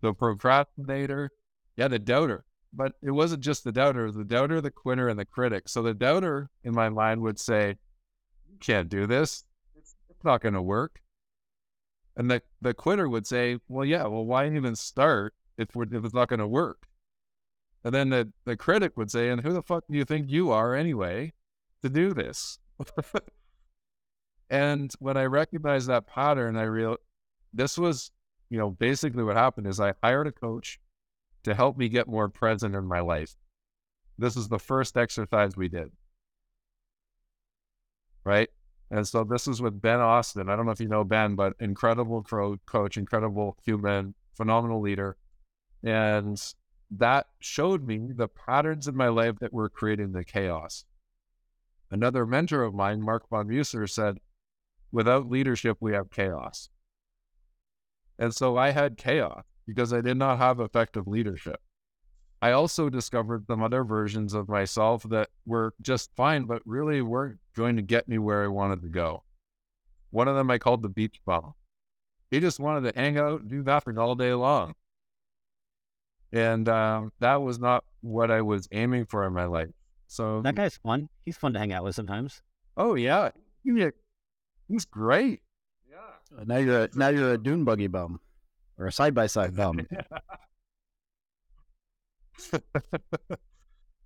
[0.00, 1.30] the procrastinator,
[1.76, 2.44] yeah, the doubter.
[2.72, 5.68] But it wasn't just the doubter, the doubter, the quitter, and the critic.
[5.68, 7.76] So the doubter in my mind would say,
[8.50, 9.44] You can't do this.
[9.76, 11.00] It's, it's not going to work.
[12.16, 16.04] And the, the quitter would say, Well, yeah, well, why even start if, we're, if
[16.04, 16.86] it's not going to work?
[17.84, 20.50] And then the, the critic would say, And who the fuck do you think you
[20.50, 21.32] are anyway
[21.82, 22.58] to do this?
[24.50, 26.96] and when I recognized that pattern, I real
[27.52, 28.12] this was
[28.50, 30.80] you know, basically what happened is I hired a coach
[31.44, 33.34] to help me get more present in my life.
[34.18, 35.90] This is the first exercise we did.
[38.24, 38.50] Right.
[38.90, 40.50] And so this is with Ben Austin.
[40.50, 42.22] I don't know if you know Ben, but incredible
[42.66, 45.16] coach, incredible human, phenomenal leader.
[45.82, 46.40] And
[46.90, 50.84] that showed me the patterns in my life that were creating the chaos.
[51.90, 54.18] Another mentor of mine, Mark von Muser, said,
[54.92, 56.68] without leadership, we have chaos.
[58.18, 61.60] And so I had chaos because I did not have effective leadership.
[62.42, 67.38] I also discovered some other versions of myself that were just fine, but really weren't
[67.54, 69.24] going to get me where I wanted to go.
[70.10, 71.54] One of them I called the beach bum.
[72.30, 74.74] He just wanted to hang out and do nothing all day long.
[76.32, 79.70] And um, that was not what I was aiming for in my life.
[80.06, 81.08] So, That guy's fun.
[81.24, 82.42] He's fun to hang out with sometimes.
[82.76, 83.30] oh, yeah,
[83.64, 83.88] he-
[84.68, 85.42] he's great.
[85.90, 86.44] Yeah.
[86.46, 88.20] Now you're a, now you're a dune buggy bum
[88.78, 89.86] or a side by side bum.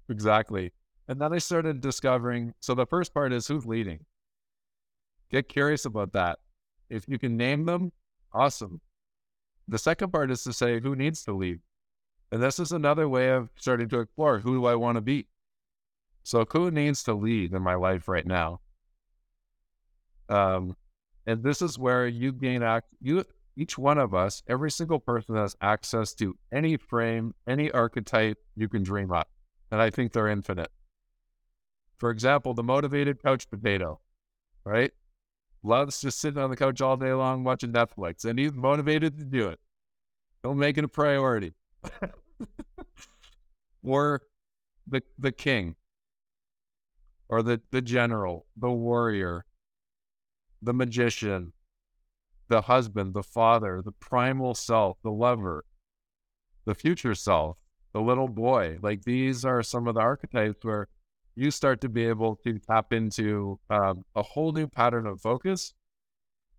[0.09, 0.73] exactly.
[1.09, 2.55] And then I started discovering.
[2.61, 4.01] So the first part is who's leading.
[5.31, 6.39] Get curious about that.
[6.89, 7.93] If you can name them,
[8.33, 8.81] awesome.
[9.69, 11.61] The second part is to say who needs to lead.
[12.33, 15.27] And this is another way of starting to explore who do I want to be?
[16.25, 18.61] So who needs to lead in my life right now?
[20.29, 20.77] Um,
[21.27, 22.89] and this is where you gain act.
[23.01, 23.25] You
[23.57, 28.69] each one of us, every single person has access to any frame, any archetype you
[28.69, 29.29] can dream up.
[29.71, 30.71] And I think they're infinite.
[31.99, 34.01] For example, the motivated couch potato,
[34.65, 34.91] right?
[35.63, 39.25] Loves just sitting on the couch all day long watching Netflix, and he's motivated to
[39.25, 39.61] do it.
[40.43, 41.55] Don't make it a priority.
[43.83, 44.23] Or
[44.87, 45.77] the the king
[47.29, 49.45] or the the general, the warrior,
[50.63, 51.53] the magician,
[52.49, 55.65] the husband, the father, the primal self, the lover,
[56.65, 57.57] the future self,
[57.93, 58.79] the little boy.
[58.83, 60.89] Like these are some of the archetypes where
[61.35, 65.75] you start to be able to tap into um, a whole new pattern of focus.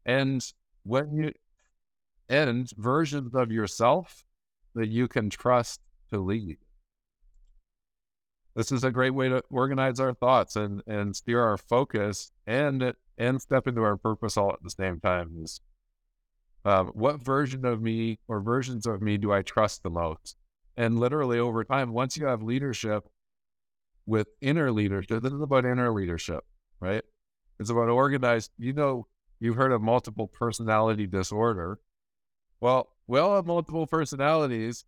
[0.06, 0.46] And
[0.84, 1.32] when you
[2.28, 4.25] and versions of yourself
[4.76, 6.58] that you can trust to lead.
[8.56, 12.94] This is a great way to organize our thoughts and, and steer our focus and
[13.18, 15.38] and step into our purpose all at the same time.
[15.42, 15.62] Is
[16.64, 20.36] um, what version of me or versions of me do I trust the most?
[20.78, 23.08] And literally over time, once you have leadership
[24.06, 26.44] with inner leadership, this is about inner leadership,
[26.80, 27.04] right?
[27.60, 28.52] It's about organized.
[28.58, 29.08] You know,
[29.40, 31.80] you've heard of multiple personality disorder.
[32.60, 34.86] Well, we all have multiple personalities,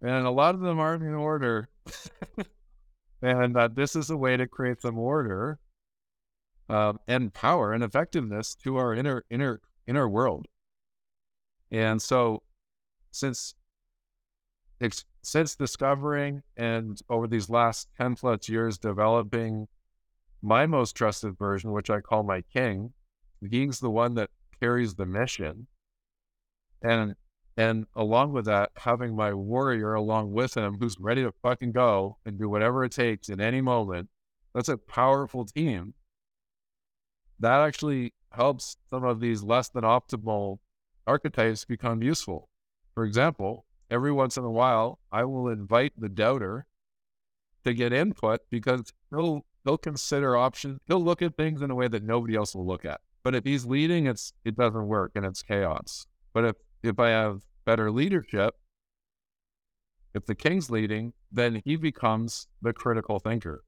[0.00, 1.68] and a lot of them aren't in order.
[3.22, 5.58] and uh, this is a way to create some order
[6.68, 10.46] um, and power and effectiveness to our inner inner inner world.
[11.70, 12.42] And so,
[13.10, 13.54] since
[14.80, 19.68] ex- since discovering and over these last ten plus years developing
[20.42, 22.92] my most trusted version, which I call my king,
[23.48, 24.30] he's the one that
[24.60, 25.66] carries the mission
[26.82, 27.14] and
[27.60, 32.16] and along with that, having my warrior along with him who's ready to fucking go
[32.24, 34.08] and do whatever it takes in any moment.
[34.54, 35.92] That's a powerful team.
[37.38, 40.60] That actually helps some of these less than optimal
[41.06, 42.48] archetypes become useful.
[42.94, 46.64] For example, every once in a while, I will invite the doubter
[47.66, 50.80] to get input because he'll he'll consider options.
[50.86, 53.02] He'll look at things in a way that nobody else will look at.
[53.22, 56.06] But if he's leading, it's it doesn't work and it's chaos.
[56.32, 58.54] But if if I have better leadership,
[60.14, 63.64] if the king's leading, then he becomes the critical thinker.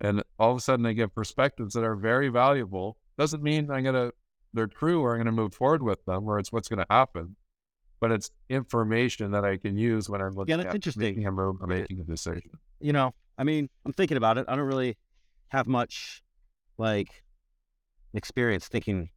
[0.00, 2.98] And all of a sudden they get perspectives that are very valuable.
[3.18, 4.10] Doesn't mean I'm gonna
[4.52, 7.36] they're true or I'm gonna move forward with them or it's what's gonna happen.
[8.00, 11.00] But it's information that I can use when I'm looking Yeah, that's at interesting.
[11.02, 12.50] making a move or making a decision.
[12.80, 14.44] you know, I mean, I'm thinking about it.
[14.48, 14.98] I don't really
[15.48, 16.22] have much
[16.76, 17.22] like
[18.12, 19.10] experience thinking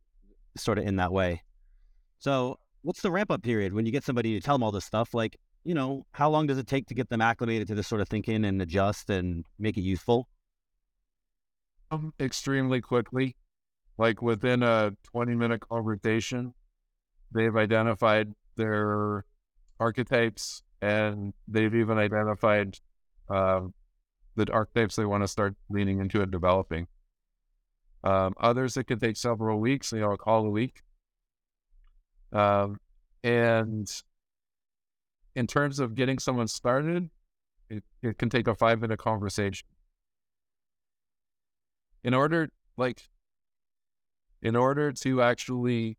[0.56, 1.42] sort of in that way.
[2.20, 4.86] So, what's the ramp up period when you get somebody to tell them all this
[4.86, 5.14] stuff?
[5.14, 8.02] Like, you know, how long does it take to get them acclimated to this sort
[8.02, 10.28] of thinking and adjust and make it useful?
[11.92, 13.36] um, extremely quickly.
[13.98, 16.54] Like within a 20 minute conversation,
[17.34, 19.26] they've identified their
[19.80, 22.78] archetypes and they've even identified
[23.30, 23.74] um,
[24.36, 26.88] the archetypes they want to start leaning into and developing.
[28.04, 30.84] Um, others, it can take several weeks, you know, a call a week.
[32.32, 32.80] Um,
[33.24, 33.90] and
[35.36, 37.10] in terms of getting someone started,
[37.70, 39.68] it, it can take a five minute conversation.
[42.04, 43.10] In order like
[44.42, 45.98] in order to actually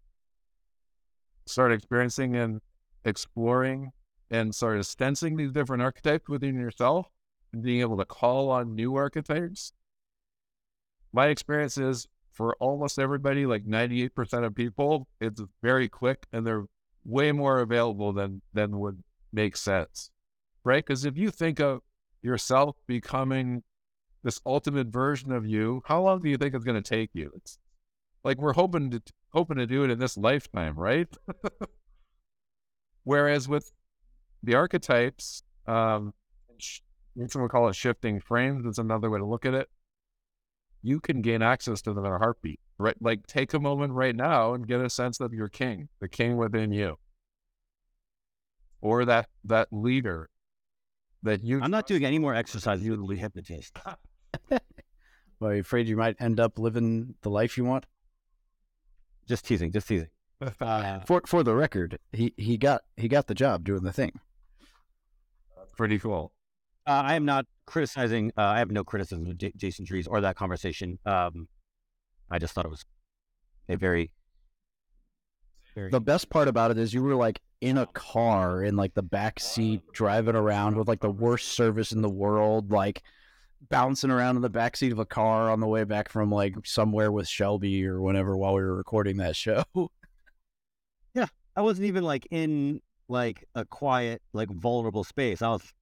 [1.47, 2.61] start experiencing and
[3.05, 3.93] exploring
[4.31, 7.07] and sort of sensing these different archetypes within yourself
[7.53, 9.73] and being able to call on new archetypes
[11.12, 12.07] my experience is
[12.38, 16.64] for almost everybody like 98% of people it's very quick and they're
[17.05, 20.11] way more available than than would make sense
[20.64, 21.83] right because if you think of
[22.22, 23.62] yourself becoming
[24.22, 27.31] this ultimate version of you, how long do you think it's going to take you?
[27.37, 27.59] It's
[28.24, 31.09] like we're hoping to hoping to do it in this lifetime, right?
[33.05, 33.72] Whereas with
[34.42, 36.12] the archetypes, um,
[37.27, 38.66] some would call it shifting frames.
[38.66, 39.68] Is another way to look at it.
[40.83, 42.97] You can gain access to them in a heartbeat, right?
[43.01, 46.37] Like take a moment right now and get a sense of your king, the king
[46.37, 46.99] within you,
[48.81, 50.31] or that that leader
[51.23, 51.61] that you.
[51.61, 52.83] I'm not doing any more exercise.
[52.83, 53.77] You're the hypnotist.
[55.41, 57.87] Are you afraid you might end up living the life you want?
[59.29, 59.72] Just teasing.
[59.72, 60.09] Just teasing.
[60.61, 64.12] Uh, For for the record, he, he got he got the job doing the thing.
[65.76, 66.33] Pretty cool.
[66.87, 68.33] Uh, I am not criticizing.
[68.37, 70.99] Uh, I have no criticism of J- Jason Trees or that conversation.
[71.05, 71.49] Um,
[72.31, 72.85] I just thought it was
[73.69, 74.11] a very,
[75.75, 75.91] very.
[75.91, 79.03] The best part about it is you were like in a car in like the
[79.03, 83.03] back seat driving around with like the worst service in the world, like
[83.69, 86.55] bouncing around in the back seat of a car on the way back from like
[86.64, 89.62] somewhere with Shelby or whenever while we were recording that show.
[91.14, 95.41] Yeah, I wasn't even like in like a quiet, like vulnerable space.
[95.43, 95.73] I was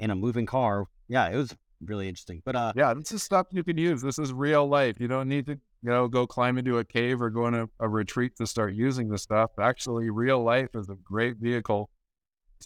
[0.00, 0.84] in a moving car.
[1.08, 2.42] Yeah, it was really interesting.
[2.44, 4.02] But uh, Yeah, this is stuff you can use.
[4.02, 5.00] This is real life.
[5.00, 7.68] You don't need to, you know, go climb into a cave or go on a,
[7.80, 9.50] a retreat to start using this stuff.
[9.60, 11.90] Actually, real life is a great vehicle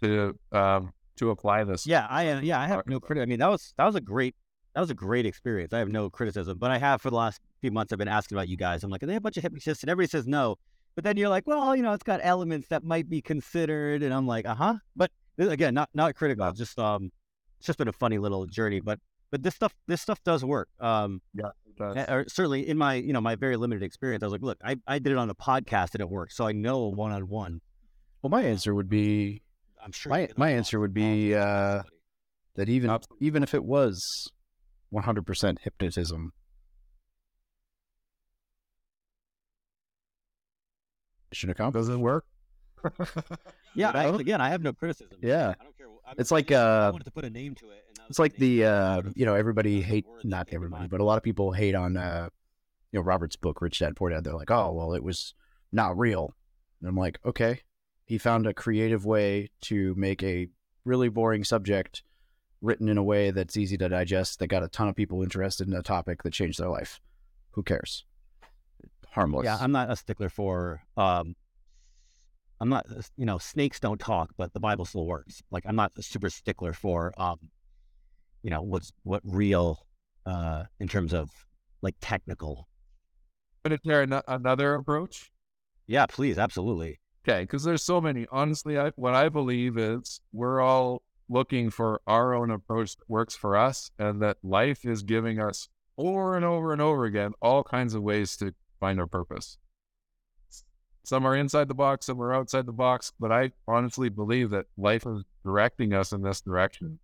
[0.01, 1.87] to um, to apply this.
[1.87, 3.29] Yeah, I uh, yeah I have no criticism.
[3.29, 4.35] I mean that was that was a great
[4.75, 5.73] that was a great experience.
[5.73, 7.93] I have no criticism, but I have for the last few months.
[7.93, 8.83] I've been asking about you guys.
[8.83, 9.83] I'm like, are they a bunch of hypnotists?
[9.83, 10.57] And everybody says no.
[10.95, 14.13] But then you're like, well, you know, it's got elements that might be considered, and
[14.13, 14.75] I'm like, uh huh.
[14.95, 16.51] But again, not not critical.
[16.53, 17.11] Just um,
[17.63, 18.81] it's just been a funny little journey.
[18.81, 18.99] But
[19.31, 20.69] but this stuff this stuff does work.
[20.81, 24.33] Um, That's- Uh, or certainly in my you know my very limited experience i was
[24.33, 26.89] like look i, I did it on a podcast and it worked so i know
[26.89, 27.63] one-on-one
[28.21, 29.41] Well, my answer would be
[29.83, 31.83] i'm sure My- my answer would be, uh,
[32.57, 33.27] that even Absolutely.
[33.27, 34.31] even if it was
[34.93, 36.33] 100% hypnotism,
[41.31, 41.87] mission accomplished.
[41.89, 42.27] Does it work?
[43.75, 45.55] yeah I, again i have no criticism Yeah.
[45.59, 45.82] i don't care I'm-
[46.19, 48.19] It's like, I uh, wanted to put a name to it and that was It's
[48.19, 48.59] like name.
[48.59, 51.97] the uh, you know everybody hate not everybody, but a lot of people hate on
[51.97, 52.29] uh,
[52.91, 54.25] you know Robert's book Rich Dad Poor Dad.
[54.25, 55.35] They're like, oh well, it was
[55.73, 56.35] not real.
[56.81, 57.61] And I'm like, okay,
[58.05, 60.49] he found a creative way to make a
[60.85, 62.03] really boring subject
[62.61, 65.67] written in a way that's easy to digest that got a ton of people interested
[65.69, 67.01] in a topic that changed their life.
[67.53, 68.05] Who cares?
[69.11, 69.45] Harmless.
[69.45, 71.37] yeah i'm not a stickler for um
[72.63, 72.87] i'm not
[73.17, 76.31] you know snakes don't talk but the bible still works like i'm not a super
[76.31, 77.37] stickler for um
[78.43, 79.85] you know what's what real
[80.27, 81.29] uh in terms of
[81.83, 82.69] like technical
[83.65, 85.33] But is there an- another approach?
[85.87, 88.27] yeah please absolutely Okay, because there's so many.
[88.33, 93.37] Honestly, I, what I believe is we're all looking for our own approach that works
[93.37, 97.63] for us, and that life is giving us over and over and over again all
[97.63, 99.57] kinds of ways to find our purpose.
[101.05, 104.67] Some are inside the box, some are outside the box, but I honestly believe that
[104.77, 107.01] life is directing us in this direction.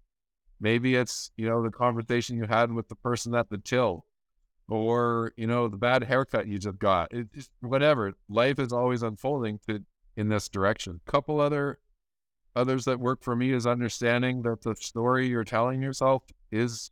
[0.61, 4.05] Maybe it's, you know, the conversation you had with the person at the till,
[4.69, 7.13] or, you know, the bad haircut you just got.
[7.13, 8.13] It just, whatever.
[8.29, 9.83] Life is always unfolding to
[10.17, 11.01] in this direction.
[11.07, 11.79] Couple other
[12.57, 16.91] others that work for me is understanding that the story you're telling yourself is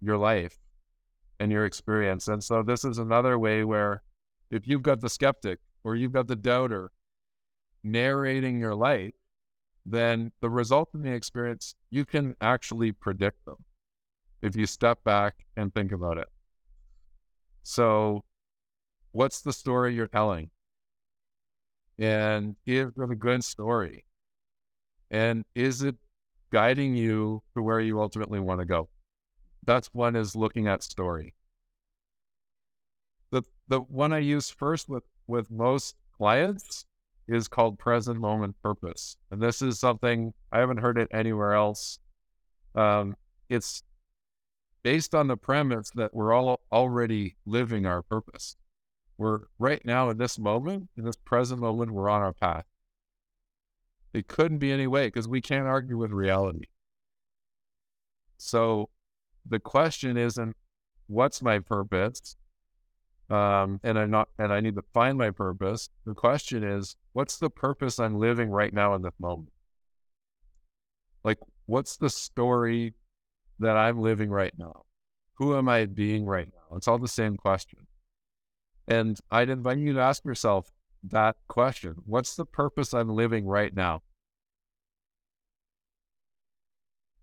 [0.00, 0.56] your life
[1.40, 2.28] and your experience.
[2.28, 4.02] And so this is another way where
[4.50, 5.58] if you've got the skeptic
[5.88, 6.90] or you've got the doubter
[7.82, 9.14] narrating your life,
[9.86, 13.56] then the result in the experience, you can actually predict them
[14.42, 16.28] if you step back and think about it.
[17.62, 18.24] So,
[19.12, 20.50] what's the story you're telling?
[21.98, 24.04] And is it a good story?
[25.10, 25.96] And is it
[26.52, 28.90] guiding you to where you ultimately want to go?
[29.64, 31.34] That's one is looking at story.
[33.30, 36.84] The the one I use first with with most clients
[37.28, 39.16] is called present moment purpose.
[39.30, 42.00] And this is something I haven't heard it anywhere else.
[42.74, 43.16] Um,
[43.48, 43.82] it's
[44.82, 48.56] based on the premise that we're all already living our purpose.
[49.18, 52.64] We're right now in this moment, in this present moment, we're on our path.
[54.14, 56.66] It couldn't be any way because we can't argue with reality.
[58.38, 58.88] So
[59.44, 60.56] the question isn't
[61.08, 62.36] what's my purpose?
[63.30, 65.90] Um, and I'm not, and I need to find my purpose.
[66.06, 69.52] The question is, what's the purpose I'm living right now in this moment?
[71.24, 72.94] Like, what's the story
[73.58, 74.84] that I'm living right now?
[75.34, 76.76] Who am I being right now?
[76.76, 77.86] It's all the same question.
[78.86, 80.72] And I'd invite you to ask yourself
[81.04, 84.02] that question What's the purpose I'm living right now?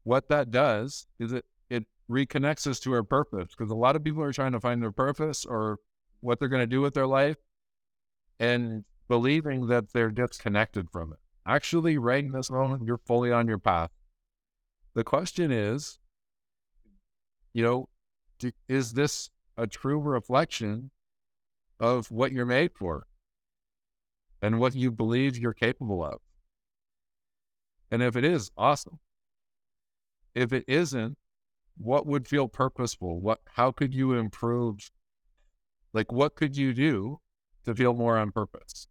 [0.03, 4.03] What that does is it, it reconnects us to our purpose because a lot of
[4.03, 5.79] people are trying to find their purpose or
[6.25, 7.37] what they're going to do with their life
[8.39, 11.19] and believing that they're disconnected from it.
[11.45, 13.91] Actually, right in this moment, you're fully on your path.
[14.95, 15.99] The question is,
[17.53, 17.89] you know,
[18.39, 20.89] do, is this a true reflection
[21.79, 23.05] of what you're made for
[24.41, 26.19] and what you believe you're capable of?
[27.91, 28.99] And if it is, awesome.
[30.33, 31.17] If it isn't,
[31.77, 33.19] what would feel purposeful?
[33.19, 34.91] What how could you improve?
[35.95, 37.21] Like what could you do
[37.63, 38.87] to feel more on purpose?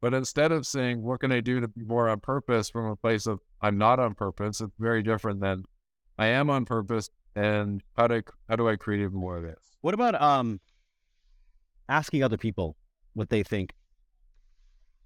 [0.00, 2.96] But instead of saying, what can I do to be more on purpose from a
[2.96, 5.64] place of I'm not on purpose, it's very different than
[6.18, 9.42] I am on purpose and how do I, how do I create even more of
[9.42, 9.58] this?
[9.80, 10.60] What about um
[11.88, 12.76] asking other people
[13.14, 13.72] what they think?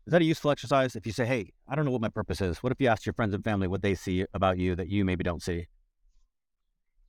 [0.06, 0.94] Is that a useful exercise?
[0.94, 3.06] If you say, "Hey, I don't know what my purpose is," what if you ask
[3.06, 5.68] your friends and family what they see about you that you maybe don't see?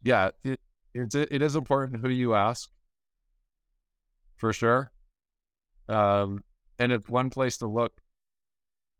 [0.01, 0.61] Yeah, it,
[0.93, 2.69] it's, it is important who you ask
[4.35, 4.91] for sure.
[5.87, 6.43] Um,
[6.79, 7.93] and it's one place to look.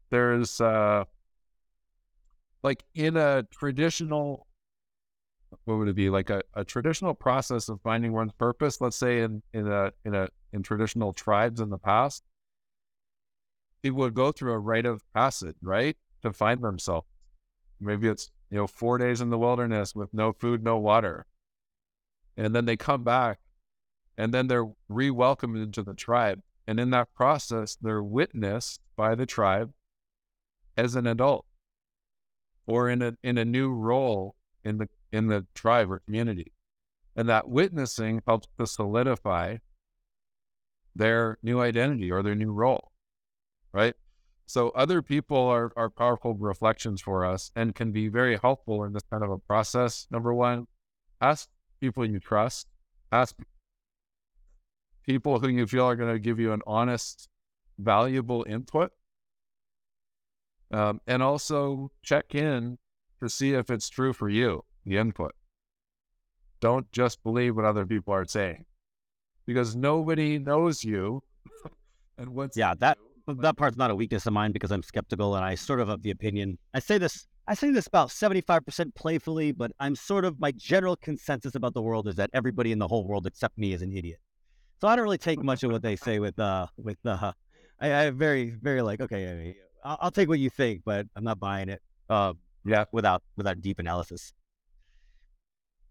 [0.10, 1.06] There's uh,
[2.64, 4.48] like in a traditional,
[5.66, 8.80] what would it be like a, a traditional process of finding one's purpose?
[8.82, 12.24] Let's say in in a in a in traditional tribes in the past,
[13.82, 17.08] people would go through a rite of passage, right, to find themselves.
[17.80, 21.26] Maybe it's, you know, four days in the wilderness with no food, no water.
[22.38, 23.40] And then they come back
[24.18, 26.42] and then they're re welcomed into the tribe.
[26.68, 29.72] And in that process, they're witnessed by the tribe
[30.78, 31.46] as an adult
[32.66, 36.52] or in a in a new role in the in the tribe or community.
[37.16, 39.58] And that witnessing helps to solidify
[40.96, 42.92] their new identity or their new role.
[43.72, 43.96] Right.
[44.48, 48.94] So other people are, are powerful reflections for us and can be very helpful in
[48.94, 50.08] this kind of a process.
[50.12, 50.68] Number one,
[51.20, 51.50] ask
[51.80, 52.68] people you trust,
[53.12, 53.36] ask
[55.06, 57.30] people who you feel are going to give you an honest,
[57.78, 58.92] valuable input.
[60.72, 62.78] Um, and also check in
[63.20, 65.34] to see if it's true for you, the input.
[66.60, 68.66] Don't just believe what other people are saying
[69.46, 71.22] because nobody knows you.
[72.18, 72.98] and what's yeah, that
[73.28, 76.02] that part's not a weakness of mine because I'm skeptical and I sort of have
[76.02, 76.58] the opinion.
[76.74, 80.96] I say this I say this about 75% playfully, but I'm sort of my general
[80.96, 83.94] consensus about the world is that everybody in the whole world except me is an
[83.94, 84.20] idiot.
[84.82, 87.32] So I don't really take much of what they say with uh with uh
[87.80, 89.56] I, I very very like okay
[89.86, 91.82] I'll, I'll take what you think, but I'm not buying it.
[92.10, 92.34] Uh,
[92.66, 94.34] yeah, without without deep analysis.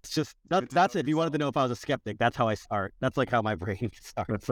[0.02, 1.00] It's just that, that's it.
[1.00, 2.92] If you wanted to know if I was a skeptic, that's how I start.
[3.00, 4.50] That's like how my brain starts.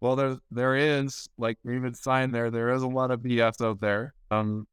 [0.00, 2.50] well, there there is like even sign there.
[2.50, 4.14] There is a lot of BS out there.
[4.30, 4.66] Um,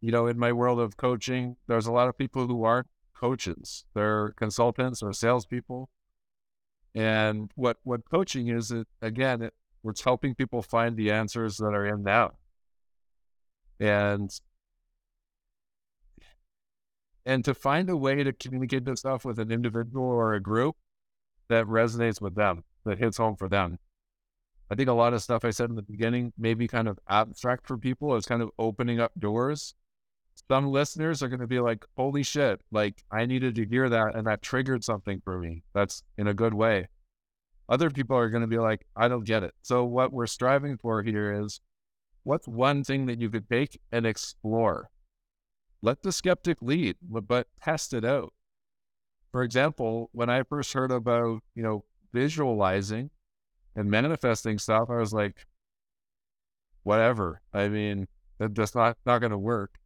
[0.00, 3.84] you know, in my world of coaching, there's a lot of people who aren't coaches.
[3.94, 5.88] They're consultants or salespeople.
[6.96, 11.74] And what what coaching is, it again, it, it's helping people find the answers that
[11.74, 12.30] are in them.
[13.78, 14.30] And
[17.26, 20.76] and to find a way to communicate this stuff with an individual or a group
[21.48, 23.78] that resonates with them, that hits home for them.
[24.70, 26.98] I think a lot of stuff I said in the beginning may be kind of
[27.08, 28.16] abstract for people.
[28.16, 29.74] It's kind of opening up doors.
[30.48, 34.14] Some listeners are going to be like, holy shit, like I needed to hear that
[34.14, 35.62] and that triggered something for me.
[35.74, 36.88] That's in a good way.
[37.68, 39.54] Other people are going to be like, I don't get it.
[39.62, 41.60] So, what we're striving for here is
[42.22, 44.90] what's one thing that you could take and explore?
[45.82, 48.32] let the skeptic lead, but test it out.
[49.30, 53.10] For example, when I first heard about, you know, visualizing
[53.74, 55.46] and manifesting stuff, I was like,
[56.82, 57.40] whatever.
[57.52, 58.08] I mean,
[58.38, 59.78] that's not, not going to work.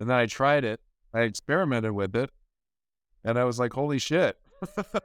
[0.00, 0.80] And then I tried it,
[1.12, 2.30] I experimented with it,
[3.22, 4.38] and I was like, holy shit,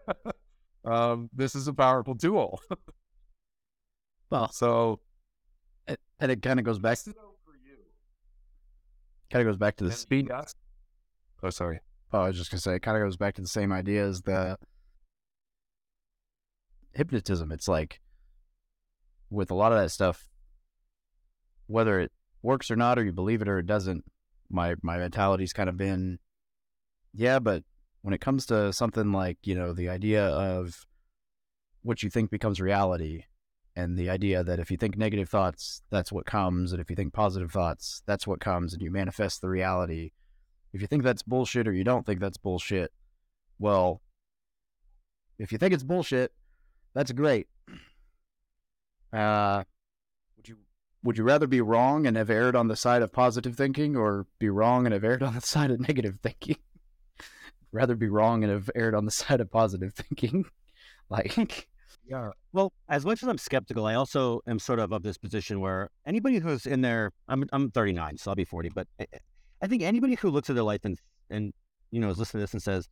[0.85, 2.61] um, this is a powerful tool.
[4.29, 5.01] well, so,
[5.85, 6.97] and it kind of goes back
[9.29, 10.31] kind of goes back to the speed.
[11.43, 11.81] Oh, sorry.
[12.13, 14.07] Oh, I was just gonna say, it kind of goes back to the same idea
[14.07, 14.57] as the
[16.93, 17.51] hypnotism.
[17.51, 17.99] It's like
[19.29, 20.29] with a lot of that stuff,
[21.67, 24.05] whether it works or not, or you believe it or it doesn't,
[24.49, 26.19] my my mentality's kind of been,
[27.13, 27.63] yeah, but
[28.01, 30.85] when it comes to something like you know the idea of
[31.81, 33.23] what you think becomes reality
[33.75, 36.95] and the idea that if you think negative thoughts, that's what comes, and if you
[36.95, 40.11] think positive thoughts, that's what comes, and you manifest the reality.
[40.73, 42.91] If you think that's bullshit or you don't think that's bullshit,
[43.59, 44.01] well,
[45.37, 46.31] if you think it's bullshit,
[46.93, 47.47] that's great.
[49.11, 49.63] Uh,
[51.05, 54.25] would you rather be wrong and have erred on the side of positive thinking, or
[54.39, 56.57] be wrong and have erred on the side of negative thinking?
[57.75, 60.45] rather be wrong and have erred on the side of positive thinking.
[61.09, 61.37] like
[62.07, 62.31] yeah.
[62.53, 65.89] Well, as much as I'm skeptical, I also am sort of of this position where
[66.05, 69.05] anybody who's in there, I'm I'm 39, so I'll be 40, but I,
[69.61, 70.97] I think anybody who looks at their life and
[71.29, 71.53] and
[71.91, 72.87] you know is listening to this and says,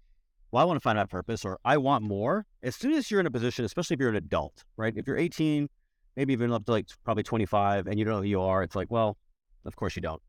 [0.51, 3.19] "Well, I want to find my purpose," or "I want more," as soon as you're
[3.19, 4.93] in a position, especially if you're an adult, right?
[4.95, 5.69] If you're 18,
[6.15, 8.75] maybe even up to like probably 25, and you don't know who you are, it's
[8.75, 9.17] like, well,
[9.65, 10.21] of course you don't.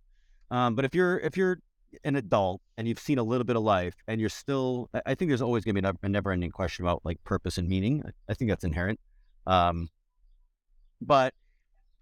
[0.50, 1.58] Um, but if you're if you're
[2.02, 5.28] an adult and you've seen a little bit of life and you're still i think
[5.28, 8.34] there's always going to be a never ending question about like purpose and meaning i
[8.34, 8.98] think that's inherent
[9.46, 9.88] um,
[11.00, 11.34] but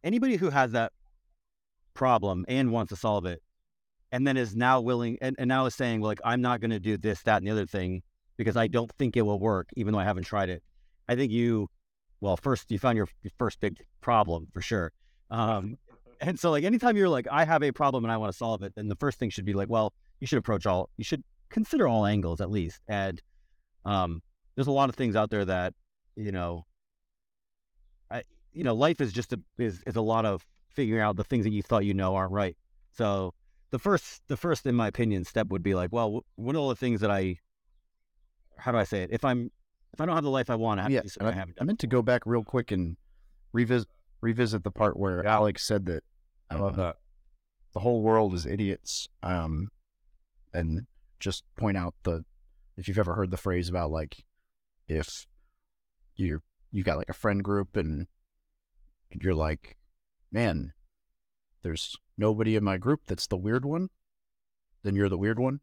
[0.04, 0.92] anybody who has that
[1.94, 3.42] problem and wants to solve it
[4.12, 6.80] and then is now willing and, and now is saying like i'm not going to
[6.80, 8.02] do this that and the other thing
[8.38, 10.62] because i don't think it will work even though i haven't tried it
[11.08, 11.68] i think you
[12.22, 14.90] well first you found your, your first big problem for sure
[15.30, 15.76] um,
[16.22, 18.62] and so like anytime you're like, I have a problem and I want to solve
[18.62, 21.24] it, then the first thing should be like, well, you should approach all you should
[21.50, 22.80] consider all angles at least.
[22.88, 23.20] And
[23.84, 24.22] um
[24.54, 25.74] there's a lot of things out there that,
[26.14, 26.64] you know,
[28.10, 31.24] I you know, life is just a is is a lot of figuring out the
[31.24, 32.56] things that you thought you know aren't right.
[32.92, 33.34] So
[33.70, 36.68] the first the first in my opinion step would be like, well, what are all
[36.68, 37.38] the things that I
[38.58, 39.10] how do I say it?
[39.12, 39.50] If I'm
[39.92, 41.58] if I don't have the life I want, I have yeah, to do I, haven't
[41.60, 42.96] I meant to go back real quick and
[43.52, 43.88] revisit
[44.20, 46.04] revisit the part where Alex said that
[46.50, 46.96] I love that.
[47.74, 49.08] the whole world is idiots.
[49.22, 49.68] Um,
[50.52, 50.86] and
[51.18, 52.24] just point out the
[52.76, 54.24] if you've ever heard the phrase about like
[54.88, 55.26] if
[56.16, 58.06] you're you got like a friend group and
[59.10, 59.76] you're like,
[60.30, 60.72] man,
[61.62, 63.88] there's nobody in my group that's the weird one,
[64.82, 65.60] then you're the weird one.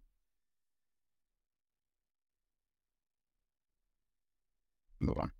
[4.99, 5.31] Move on.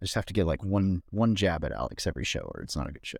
[0.00, 2.76] I just have to get like one one jab at Alex every show, or it's
[2.76, 3.18] not a good show.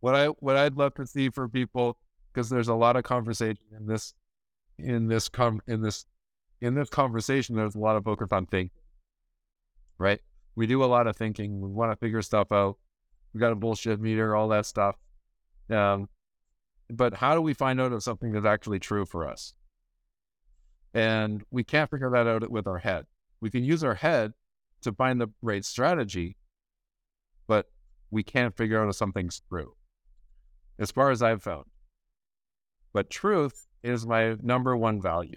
[0.00, 1.98] What I what I'd love to see for people
[2.32, 4.14] because there's a lot of conversation in this
[4.78, 6.04] in this com in this
[6.60, 7.56] in this conversation.
[7.56, 8.70] There's a lot of focus on thinking,
[9.98, 10.20] right?
[10.54, 11.60] We do a lot of thinking.
[11.60, 12.78] We want to figure stuff out.
[13.32, 14.96] We got a bullshit meter, all that stuff.
[15.70, 16.08] Um,
[16.90, 19.54] but how do we find out if something is actually true for us?
[20.94, 23.06] And we can't figure that out with our head.
[23.40, 24.34] We can use our head
[24.82, 26.36] to find the right strategy,
[27.46, 27.66] but
[28.10, 29.74] we can't figure out if something's true,
[30.78, 31.66] as far as I've found.
[32.92, 35.36] But truth is my number one value.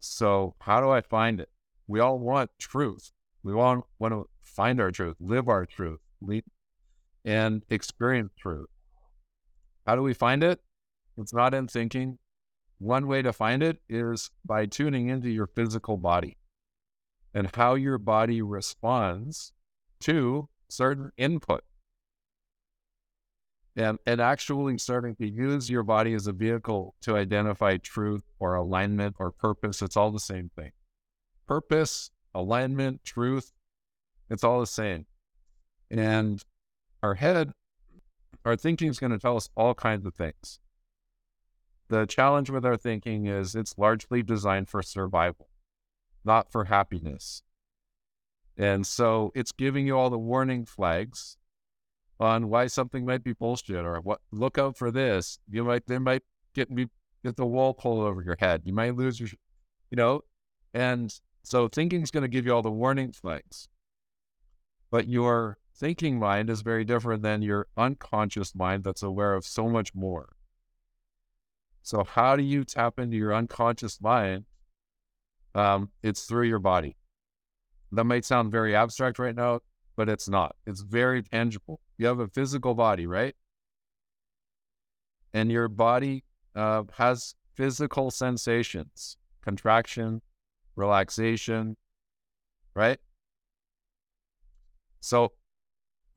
[0.00, 1.50] So, how do I find it?
[1.86, 3.10] We all want truth.
[3.42, 6.44] We all want to find our truth, live our truth, lead,
[7.24, 8.68] and experience truth.
[9.86, 10.60] How do we find it?
[11.18, 12.18] It's not in thinking.
[12.78, 16.36] One way to find it is by tuning into your physical body
[17.34, 19.52] and how your body responds
[20.00, 21.64] to certain input.
[23.76, 28.54] And, and actually starting to use your body as a vehicle to identify truth or
[28.54, 29.82] alignment or purpose.
[29.82, 30.70] It's all the same thing.
[31.48, 33.52] Purpose, alignment, truth,
[34.30, 35.06] it's all the same.
[35.90, 36.40] And
[37.02, 37.52] our head,
[38.44, 40.60] our thinking is going to tell us all kinds of things.
[41.88, 45.48] The challenge with our thinking is it's largely designed for survival
[46.24, 47.42] not for happiness.
[48.56, 51.36] And so it's giving you all the warning flags
[52.20, 55.38] on why something might be bullshit or what look out for this.
[55.50, 56.22] You might they might
[56.54, 56.86] get me
[57.24, 58.62] get the wall pulled over your head.
[58.64, 59.28] You might lose your
[59.90, 60.22] you know,
[60.72, 61.12] and
[61.42, 63.68] so thinking's going to give you all the warning flags.
[64.90, 69.68] But your thinking mind is very different than your unconscious mind that's aware of so
[69.68, 70.36] much more.
[71.82, 74.44] So how do you tap into your unconscious mind
[75.54, 76.96] um, it's through your body.
[77.92, 79.60] That might sound very abstract right now,
[79.96, 80.56] but it's not.
[80.66, 81.80] It's very tangible.
[81.96, 83.34] You have a physical body, right?
[85.32, 86.24] And your body
[86.54, 90.22] uh, has physical sensations, contraction,
[90.76, 91.76] relaxation,
[92.74, 92.98] right?
[95.00, 95.32] So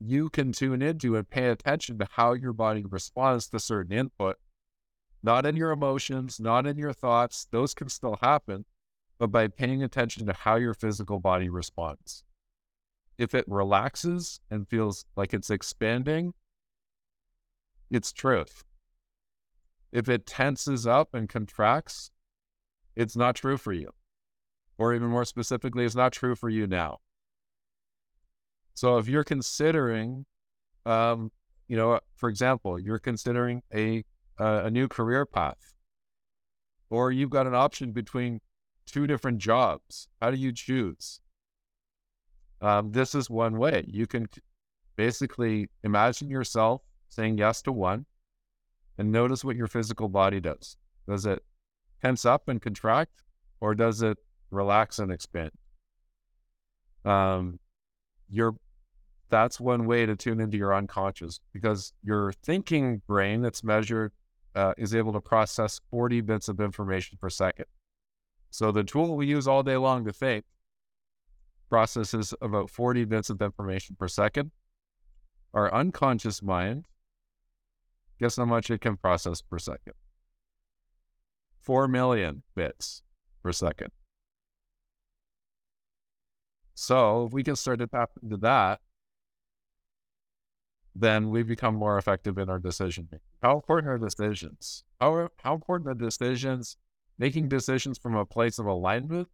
[0.00, 4.36] you can tune into and pay attention to how your body responds to certain input,
[5.22, 7.46] not in your emotions, not in your thoughts.
[7.50, 8.64] Those can still happen,
[9.18, 12.24] but by paying attention to how your physical body responds.
[13.18, 16.34] If it relaxes and feels like it's expanding,
[17.90, 18.64] it's truth.
[19.90, 22.10] If it tenses up and contracts,
[22.94, 23.90] it's not true for you.
[24.76, 26.98] Or even more specifically, it's not true for you now.
[28.74, 30.26] So if you're considering,
[30.86, 31.32] um,
[31.66, 34.04] you know, for example, you're considering a
[34.40, 35.74] a new career path,
[36.90, 38.40] or you've got an option between
[38.90, 40.08] two different jobs.
[40.20, 41.20] How do you choose?
[42.60, 43.84] Um, this is one way.
[43.86, 44.28] You can
[44.96, 48.06] basically imagine yourself saying yes to one
[48.98, 50.76] and notice what your physical body does.
[51.08, 51.42] Does it
[52.02, 53.22] tense up and contract
[53.60, 54.18] or does it
[54.50, 55.52] relax and expand?
[57.04, 57.60] Um,
[58.28, 58.56] your
[59.30, 64.12] that's one way to tune into your unconscious because your thinking brain that's measured
[64.54, 67.66] uh, is able to process 40 bits of information per second.
[68.50, 70.44] So the tool we use all day long to think
[71.68, 74.50] processes about 40 bits of information per second.
[75.54, 76.86] Our unconscious mind,
[78.18, 79.94] guess how much it can process per second?
[81.62, 83.02] 4 million bits
[83.42, 83.90] per second.
[86.74, 88.80] So if we can start to tap into that,
[90.94, 93.24] then we become more effective in our decision making.
[93.42, 94.84] How important are decisions?
[95.00, 96.76] How, how important are decisions
[97.18, 99.28] making decisions from a place of alignment.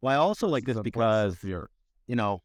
[0.00, 2.42] Well, I also like this because you know,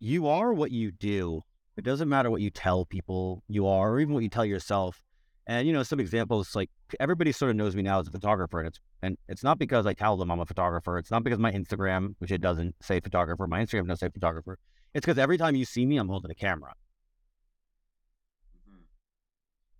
[0.00, 1.42] you are what you do.
[1.76, 5.02] It doesn't matter what you tell people you are, or even what you tell yourself.
[5.46, 8.58] And you know, some examples like everybody sort of knows me now as a photographer,
[8.60, 10.98] and it's and it's not because I tell them I'm a photographer.
[10.98, 14.58] It's not because my Instagram, which it doesn't say photographer, my Instagram doesn't say photographer.
[14.94, 16.72] It's because every time you see me, I'm holding a camera.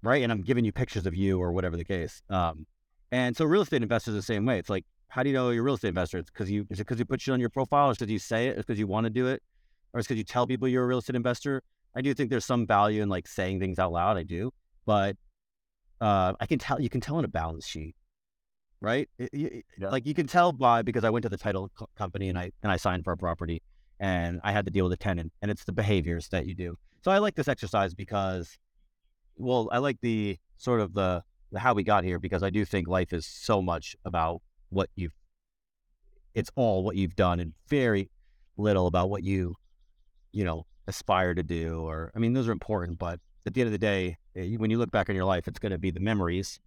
[0.04, 0.22] Right?
[0.22, 2.22] And I'm giving you pictures of you or whatever the case.
[2.30, 2.66] Um,
[3.10, 4.58] and so real estate investors the same way.
[4.58, 6.18] It's like, how do you know you're a real estate investor?
[6.18, 8.18] It's because you is it because you put you on your profile, or because you
[8.18, 9.42] say it, it's because you want to do it,
[9.92, 11.62] or it's because you tell people you're a real estate investor.
[11.94, 14.16] I do think there's some value in like saying things out loud.
[14.16, 14.52] I do,
[14.84, 15.16] but
[16.00, 17.94] uh, I can tell you can tell in a balance sheet,
[18.80, 19.08] right?
[19.18, 19.90] It- it- Yeah.
[19.90, 22.50] Like you can tell by because I went to the title co- company and I
[22.62, 23.62] and I signed for a property
[24.00, 26.76] and I had to deal with a tenant and it's the behaviors that you do.
[27.02, 28.58] So I like this exercise because,
[29.36, 31.22] well, I like the sort of the,
[31.52, 34.90] the how we got here because I do think life is so much about what
[34.94, 35.14] you've.
[36.34, 38.10] It's all what you've done and very
[38.56, 39.54] little about what you,
[40.32, 41.80] you know, aspire to do.
[41.80, 44.70] Or I mean, those are important, but at the end of the day, eh, when
[44.70, 46.58] you look back on your life, it's going to be the memories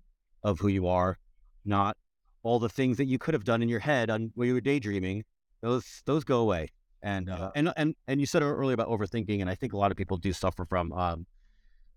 [0.44, 1.18] of who you are,
[1.66, 1.98] not
[2.44, 4.62] all the things that you could have done in your head on when you were
[4.62, 5.24] daydreaming.
[5.62, 6.70] Those those go away.
[7.04, 9.92] And uh, and and and you said earlier about overthinking, and I think a lot
[9.92, 11.26] of people do suffer from um,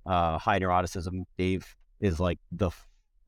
[0.06, 1.24] uh, high neuroticism.
[1.36, 1.66] Dave
[2.00, 2.70] is like the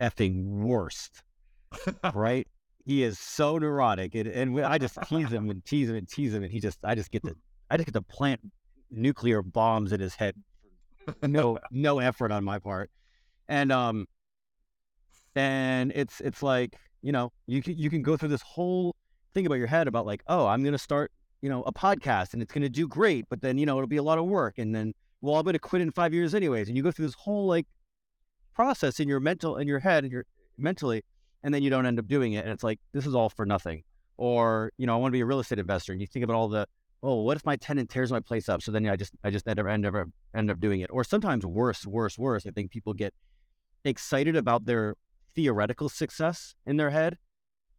[0.01, 1.23] effing worst,
[2.15, 2.47] right?
[2.85, 6.35] He is so neurotic, and, and I just tease him and tease him and tease
[6.35, 7.37] him, and he just I just get to
[7.71, 8.41] I just get to plant
[8.91, 10.35] nuclear bombs in his head.
[11.23, 12.91] No no effort on my part,
[13.49, 14.07] and um,
[15.35, 18.95] and it's it's like you know you can you can go through this whole
[19.35, 21.11] thing about your head about like oh I'm gonna start
[21.41, 23.97] you know a podcast and it's gonna do great, but then you know it'll be
[23.97, 24.93] a lot of work, and then
[25.23, 27.67] well I'm gonna quit in five years anyways, and you go through this whole like
[28.55, 30.27] process in your mental in your head and your
[30.59, 31.05] mentally,
[31.43, 33.47] and then you don't end up doing it, and it's like this is all for
[33.47, 33.83] nothing.
[34.19, 36.37] Or you know I want to be a real estate investor, and you think about
[36.37, 36.67] all the
[37.03, 39.49] oh what if my tenant tears my place up, so then I just I just
[39.49, 40.91] end up end up end up doing it.
[40.93, 42.47] Or sometimes worse worse worse.
[42.47, 43.15] I think people get
[43.85, 44.97] excited about their
[45.35, 47.17] theoretical success in their head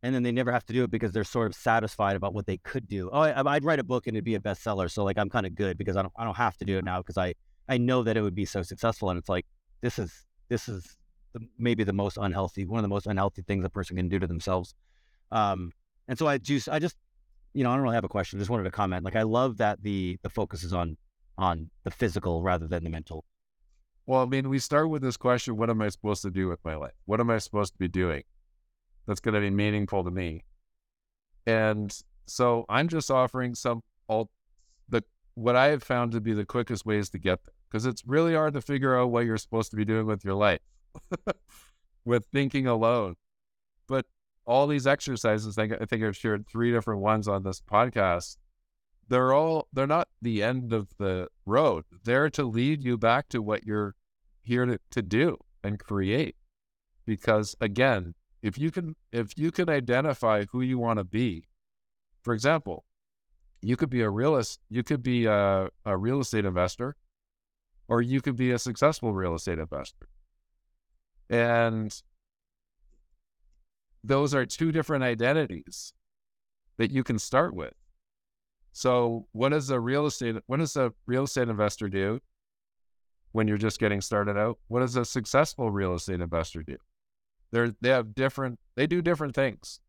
[0.04, 2.46] and then they never have to do it because they're sort of satisfied about what
[2.46, 3.10] they could do.
[3.12, 5.46] Oh, I, I'd write a book and it'd be a bestseller, so like I'm kind
[5.46, 7.34] of good because I don't I don't have to do it now because I
[7.70, 9.10] I know that it would be so successful.
[9.10, 9.46] And it's like
[9.82, 10.98] this is this is
[11.32, 14.20] the, maybe the most unhealthy one of the most unhealthy things a person can do
[14.20, 14.76] to themselves.
[15.32, 15.72] Um,
[16.10, 16.98] and so I just I just
[17.54, 18.40] you know I don't really have a question.
[18.40, 19.06] Just wanted to comment.
[19.06, 20.98] Like I love that the the focus is on
[21.38, 23.24] on the physical rather than the mental.
[24.06, 26.60] Well, I mean, we start with this question what am I supposed to do with
[26.66, 26.92] my life?
[27.06, 28.24] What am I supposed to be doing
[29.08, 30.44] that's going to be meaningful to me?
[31.46, 31.96] And
[32.26, 34.30] so I'm just offering some all
[34.90, 35.04] the
[35.36, 38.36] what I have found to be the quickest ways to get there because it's really
[38.36, 40.62] hard to figure out what you're supposed to be doing with your life
[42.06, 43.16] with thinking alone.
[43.88, 44.06] But
[44.46, 48.38] all these exercises, I, think I've shared three different ones on this podcast.
[49.08, 51.86] They're all they're not the end of the road.
[52.04, 53.96] They're to lead you back to what you're
[54.44, 56.36] here to, to do and create.
[57.06, 61.46] Because again, if you can if you can identify who you want to be,
[62.22, 62.84] for example,
[63.62, 66.98] you could be a realist, you could be a, a real estate investor,
[67.88, 70.08] or you could be a successful real estate investor.
[71.30, 72.00] And
[74.04, 75.94] those are two different identities
[76.78, 77.74] that you can start with.
[78.74, 82.20] So, what does a real estate what does a real estate investor do
[83.32, 84.60] when you're just getting started out?
[84.68, 86.76] What does a successful real estate investor do?
[87.54, 89.80] They're they have different they do different things,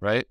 [0.00, 0.26] right?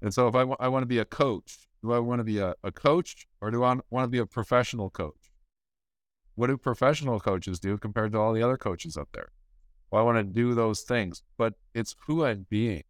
[0.00, 2.38] And so, if I, I want to be a coach, do I want to be
[2.38, 5.32] a, a coach or do I want to be a professional coach?
[6.36, 9.32] What do professional coaches do compared to all the other coaches up there?
[9.90, 12.84] Well, I want to do those things, but it's who I'm being.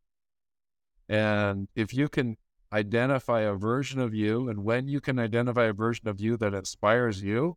[1.09, 2.37] And if you can
[2.71, 6.53] identify a version of you, and when you can identify a version of you that
[6.53, 7.57] inspires you,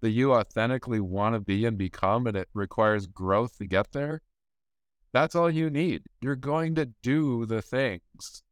[0.00, 4.22] that you authentically want to be and become, and it requires growth to get there,
[5.12, 6.02] that's all you need.
[6.20, 8.42] You're going to do the things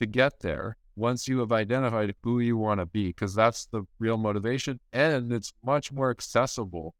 [0.00, 3.82] to get there once you have identified who you want to be, because that's the
[3.98, 4.80] real motivation.
[4.92, 6.94] And it's much more accessible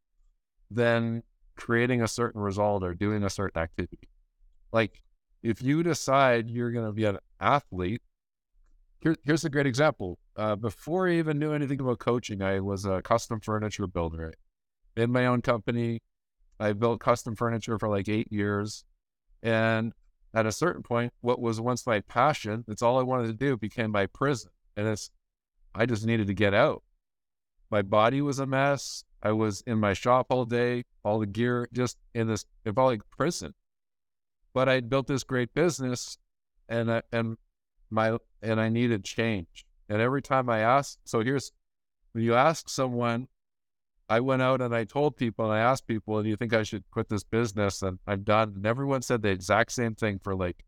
[0.70, 1.22] than
[1.56, 4.08] creating a certain result or doing a certain activity.
[4.72, 5.02] Like
[5.42, 8.02] if you decide you're going to be an athlete,
[9.00, 10.18] here, here's a great example.
[10.36, 14.34] Uh, before I even knew anything about coaching, I was a custom furniture builder.
[14.96, 16.02] In my own company,
[16.58, 18.84] I built custom furniture for like eight years.
[19.42, 19.92] And
[20.34, 23.56] at a certain point, what was once my passion, that's all I wanted to do,
[23.56, 24.50] became my prison.
[24.76, 25.10] And it's,
[25.74, 26.82] I just needed to get out.
[27.70, 29.04] My body was a mess.
[29.22, 32.86] I was in my shop all day, all the gear just in this, it felt
[32.86, 33.54] like prison.
[34.54, 36.18] But I'd built this great business
[36.68, 37.36] and I, and
[37.90, 39.66] my, and I needed change.
[39.88, 41.52] And every time I asked, so here's,
[42.12, 43.28] when you ask someone,
[44.08, 46.62] I went out and I told people and I asked people, do you think I
[46.62, 47.82] should quit this business?
[47.82, 48.52] And I'm done.
[48.56, 50.64] And everyone said the exact same thing for like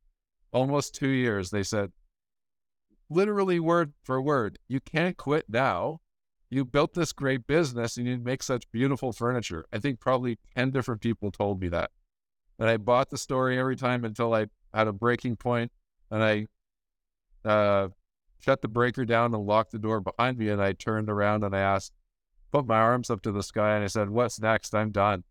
[0.53, 1.51] almost two years.
[1.51, 1.93] They said,
[3.09, 6.01] literally word for word, you can't quit now.
[6.51, 9.67] You built this great business and you make such beautiful furniture.
[9.73, 11.91] I think probably 10 different people told me that.
[12.59, 15.71] And I bought the story every time until I had a breaking point
[16.11, 16.47] and I
[17.45, 17.89] uh,
[18.39, 20.49] shut the breaker down and locked the door behind me.
[20.49, 21.93] And I turned around and I asked,
[22.53, 24.75] put my arms up to the sky and I said, What's next?
[24.75, 25.25] I'm done.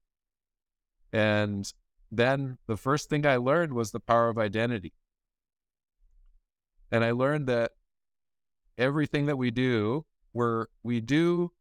[1.11, 1.71] And
[2.11, 4.93] then the first thing I learned was the power of identity.
[6.91, 7.71] And I learned that
[8.77, 11.51] everything that we do, we're, we do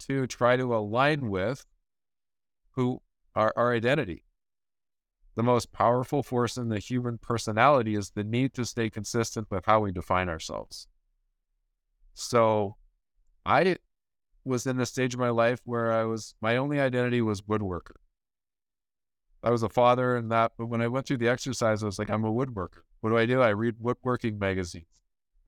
[0.00, 1.64] to try to align with
[2.72, 3.00] who
[3.34, 4.23] our, our identity.
[5.36, 9.66] The most powerful force in the human personality is the need to stay consistent with
[9.66, 10.86] how we define ourselves.
[12.14, 12.76] So
[13.44, 13.78] I
[14.44, 17.96] was in a stage of my life where I was, my only identity was woodworker.
[19.42, 21.98] I was a father and that, but when I went through the exercise, I was
[21.98, 22.82] like, I'm a woodworker.
[23.00, 23.42] What do I do?
[23.42, 24.86] I read woodworking magazines.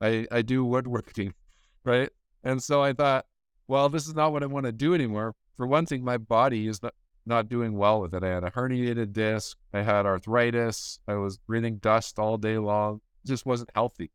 [0.01, 1.33] I, I do woodworking,
[1.83, 2.09] right?
[2.43, 3.25] And so I thought,
[3.67, 5.33] well, this is not what I want to do anymore.
[5.55, 6.93] For one thing, my body is not,
[7.27, 8.23] not doing well with it.
[8.23, 9.57] I had a herniated disc.
[9.73, 10.99] I had arthritis.
[11.07, 13.01] I was breathing dust all day long.
[13.25, 14.11] Just wasn't healthy.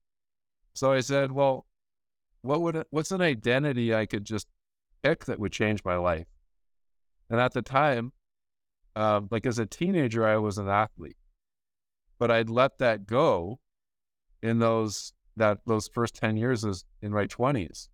[0.75, 1.67] So I said, well,
[2.41, 4.49] what would it, what's an identity I could just
[5.03, 6.27] pick that would change my life?
[7.31, 8.13] And at the time,
[8.97, 11.17] um, like as a teenager, I was an athlete,
[12.19, 13.59] but I'd let that go
[14.43, 17.89] in those that those first ten years is in my twenties,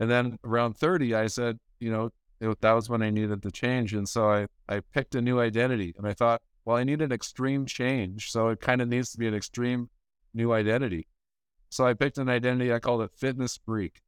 [0.00, 2.10] and then around thirty, I said, you know,
[2.42, 5.40] it, that was when I needed the change, and so I I picked a new
[5.40, 9.12] identity, and I thought, well, I need an extreme change, so it kind of needs
[9.12, 9.90] to be an extreme
[10.34, 11.06] new identity.
[11.70, 14.02] So I picked an identity I called it fitness freak,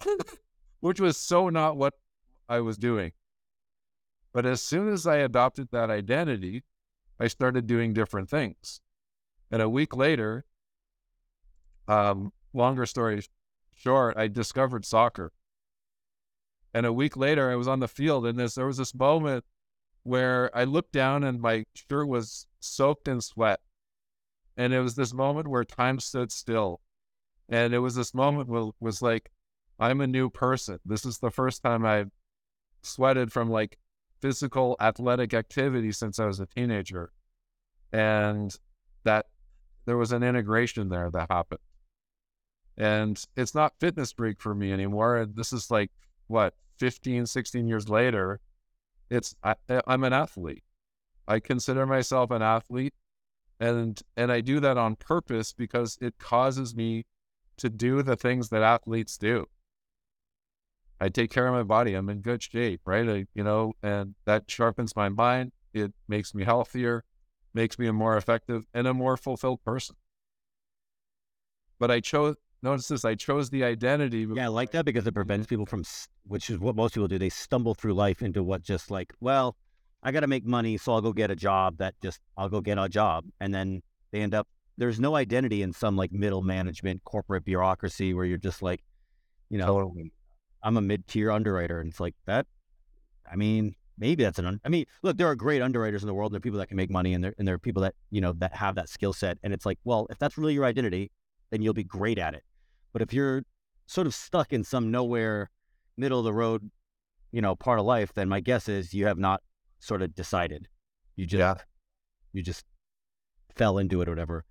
[0.80, 1.94] which was so not what
[2.48, 3.12] I was doing.
[4.32, 6.64] But as soon as I adopted that identity,
[7.20, 8.80] I started doing different things.
[9.50, 10.46] And a week later,
[11.86, 13.22] um, longer story
[13.76, 15.32] short, I discovered soccer.
[16.74, 19.44] And a week later, I was on the field, and this, there was this moment
[20.04, 23.60] where I looked down and my shirt was soaked in sweat.
[24.56, 26.80] And it was this moment where time stood still.
[27.48, 29.30] And it was this moment where was like,
[29.78, 30.78] I'm a new person.
[30.84, 32.10] This is the first time I've
[32.82, 33.78] sweated from like
[34.20, 37.12] physical athletic activity since I was a teenager.
[37.92, 38.56] And
[39.04, 39.26] that
[39.84, 41.60] there was an integration there that happened.
[42.76, 45.16] And it's not fitness freak for me anymore.
[45.16, 45.90] And this is like,
[46.26, 48.40] what, 15, 16 years later,
[49.10, 49.54] it's, I,
[49.86, 50.64] I'm an athlete.
[51.28, 52.94] I consider myself an athlete
[53.62, 57.06] and and I do that on purpose because it causes me
[57.58, 59.46] to do the things that athletes do.
[61.00, 61.94] I take care of my body.
[61.94, 63.08] I'm in good shape, right?
[63.08, 65.52] I, you know, and that sharpens my mind.
[65.72, 67.04] It makes me healthier,
[67.54, 69.94] makes me a more effective and a more fulfilled person.
[71.78, 74.26] But I chose, notice this, I chose the identity.
[74.32, 75.84] Yeah, I like that because it prevents people from,
[76.26, 77.18] which is what most people do.
[77.18, 79.56] They stumble through life into what just like, well,
[80.02, 82.60] I got to make money, so I'll go get a job that just, I'll go
[82.60, 83.24] get a job.
[83.40, 84.48] And then they end up,
[84.78, 88.82] there's no identity in some like middle management corporate bureaucracy where you're just like,
[89.50, 90.12] you know, totally.
[90.62, 91.80] I'm a mid tier underwriter.
[91.80, 92.46] And it's like that.
[93.30, 96.14] I mean, maybe that's an, un- I mean, look, there are great underwriters in the
[96.14, 96.30] world.
[96.30, 97.94] And there are people that can make money and there, and there are people that,
[98.10, 99.38] you know, that have that skill set.
[99.42, 101.10] And it's like, well, if that's really your identity,
[101.50, 102.42] then you'll be great at it.
[102.92, 103.42] But if you're
[103.86, 105.50] sort of stuck in some nowhere,
[105.96, 106.70] middle of the road,
[107.30, 109.42] you know, part of life, then my guess is you have not
[109.80, 110.68] sort of decided.
[111.16, 111.54] You just, yeah.
[112.32, 112.64] you just
[113.54, 114.44] fell into it or whatever.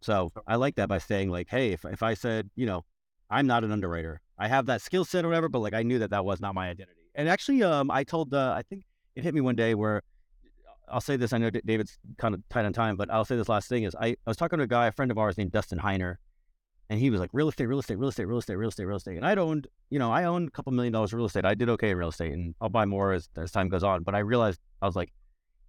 [0.00, 2.84] So I like that by saying like, hey, if, if I said, you know,
[3.30, 5.98] I'm not an underwriter, I have that skill set or whatever, but like I knew
[6.00, 7.00] that that was not my identity.
[7.14, 8.84] And actually, um, I told, uh, I think
[9.14, 10.02] it hit me one day where
[10.88, 11.32] I'll say this.
[11.32, 13.94] I know David's kind of tight on time, but I'll say this last thing is
[13.96, 16.16] I, I was talking to a guy, a friend of ours named Dustin Heiner,
[16.88, 18.96] and he was like, real estate, real estate, real estate, real estate, real estate, real
[18.96, 19.16] estate.
[19.16, 21.44] And I'd owned, you know, I owned a couple million dollars of real estate.
[21.44, 24.04] I did okay in real estate and I'll buy more as, as time goes on.
[24.04, 25.12] But I realized, I was like,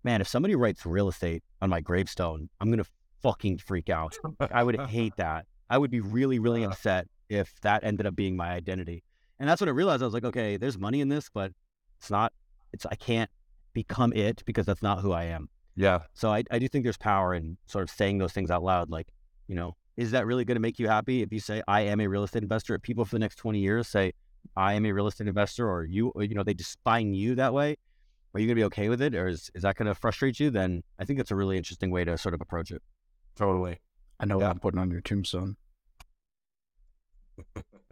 [0.04, 2.90] man, if somebody writes real estate on my gravestone, I'm going to
[3.24, 4.16] fucking freak out.
[4.52, 5.48] I would hate that.
[5.70, 6.70] I would be really, really uh.
[6.70, 9.04] upset if that ended up being my identity.
[9.40, 11.52] And that's when I realized I was like, okay, there's money in this, but
[12.00, 12.32] it's not,
[12.74, 13.30] it's, I can't
[13.74, 15.50] become it because that's not who I am.
[15.76, 16.00] Yeah.
[16.14, 18.90] So I, I do think there's power in sort of saying those things out loud.
[18.90, 19.08] Like,
[19.48, 22.00] you know, is that really going to make you happy if you say, I am
[22.00, 22.76] a real estate investor?
[22.76, 24.14] If people for the next 20 years say,
[24.56, 27.54] I am a real estate investor, or you, or, you know, they define you that
[27.54, 27.76] way,
[28.34, 29.16] are you going to be okay with it?
[29.16, 30.52] Or is, is that going to frustrate you?
[30.52, 32.82] Then I think it's a really interesting way to sort of approach it.
[33.36, 33.80] Totally.
[34.20, 34.46] I know yeah.
[34.46, 35.58] what I'm putting on your tombstone.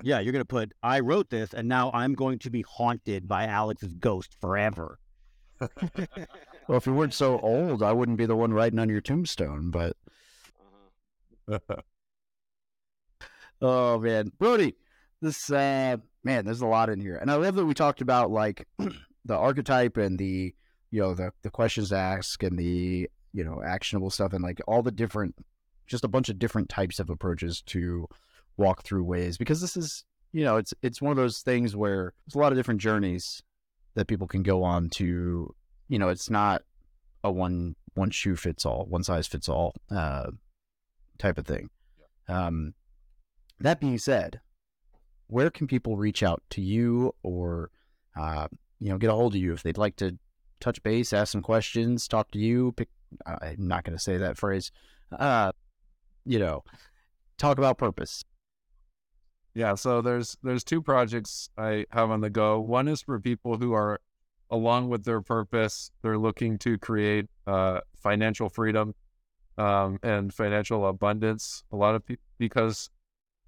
[0.03, 3.28] yeah, you're going to put, I wrote this and now I'm going to be haunted
[3.28, 4.99] by Alex's ghost forever.
[5.60, 9.72] well, if you weren't so old, I wouldn't be the one writing on your tombstone,
[9.72, 9.97] but.
[11.51, 11.78] Uh-huh.
[13.62, 14.32] Oh, man.
[14.38, 14.76] Brodie,
[15.22, 17.18] this, uh, man, there's a lot in here.
[17.18, 18.68] And I love that we talked about like
[19.26, 20.53] the archetype and the,
[20.91, 24.62] you know, the, the questions to ask and the, you know, actionable stuff and like
[24.68, 25.36] all the different
[25.88, 28.08] just a bunch of different types of approaches to
[28.58, 32.14] walk through ways because this is you know it's it's one of those things where
[32.26, 33.43] there's a lot of different journeys
[33.95, 35.53] that people can go on to
[35.88, 36.64] you know it's not
[37.24, 40.30] a one one shoe fits all one size fits all uh,
[41.18, 41.70] type of thing
[42.28, 42.74] um,
[43.60, 44.41] that being said
[45.28, 47.72] where can people reach out to you or
[48.18, 48.47] uh,
[48.80, 50.18] you know get a hold of you if they'd like to
[50.60, 52.89] touch base ask some questions talk to you pick
[53.26, 54.72] i'm not going to say that phrase
[55.20, 55.51] uh,
[56.26, 56.64] you know
[57.38, 58.24] talk about purpose
[59.56, 62.60] Yeah, so there's there's two projects I have on the go.
[62.60, 64.01] One is for people who are
[64.51, 68.93] along with their purpose, they're looking to create uh, financial freedom
[69.58, 71.64] um, and financial abundance.
[71.72, 72.89] A lot of people because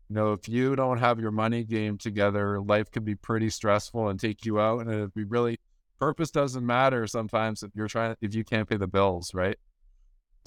[0.09, 4.09] you know if you don't have your money game together, life can be pretty stressful
[4.09, 4.81] and take you out.
[4.81, 5.59] And if we really
[5.99, 9.57] purpose doesn't matter sometimes if you're trying if you can't pay the bills, right?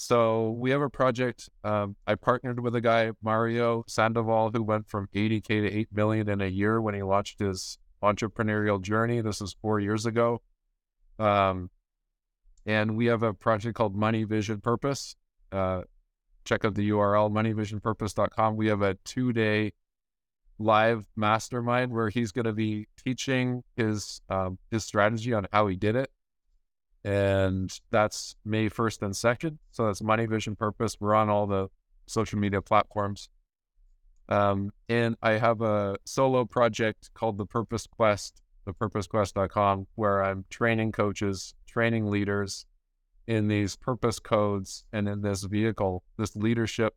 [0.01, 1.51] So we have a project.
[1.63, 6.29] Um, I partnered with a guy, Mario Sandoval, who went from 80k to 8 million
[6.31, 9.21] in a year when he launched his entrepreneurial journey.
[9.21, 10.41] This was four years ago.
[11.19, 11.69] Um,
[12.65, 15.17] and we have a project called Money Vision Purpose.
[15.53, 15.83] Uh,
[16.45, 18.57] check out the URL moneyvisionpurpose.com.
[18.57, 19.73] We have a two-day
[20.59, 25.77] live mastermind where he's going to be teaching his um, his strategy on how he
[25.77, 26.11] did it
[27.05, 29.59] and that's May 1st and 2nd.
[29.71, 30.97] So that's Money Vision Purpose.
[31.01, 31.69] We're on all the
[32.07, 33.29] social media platforms.
[34.29, 40.93] Um, and I have a solo project called The Purpose Quest, thepurposequest.com, where I'm training
[40.93, 42.67] coaches, training leaders
[43.31, 46.97] in these purpose codes and in this vehicle, this leadership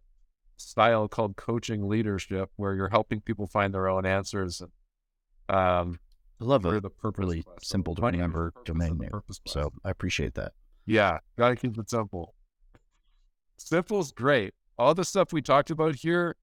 [0.57, 4.59] style called coaching leadership, where you're helping people find their own answers.
[5.47, 5.99] Um,
[6.41, 7.67] i love it the purpose really quest.
[7.67, 9.11] simple to remember domain name.
[9.45, 10.53] So i appreciate that
[10.87, 12.33] Yeah, gotta keep it simple.
[13.57, 14.55] Simple's great.
[14.79, 16.35] All the stuff we talked about here,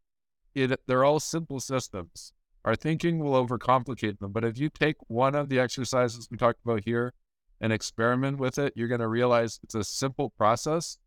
[0.55, 2.33] it they're all simple systems.
[2.65, 6.61] Our thinking will overcomplicate them, but if you take one of the exercises we talked
[6.65, 7.13] about here
[7.61, 10.99] and experiment with it, you're gonna realize it's a simple process.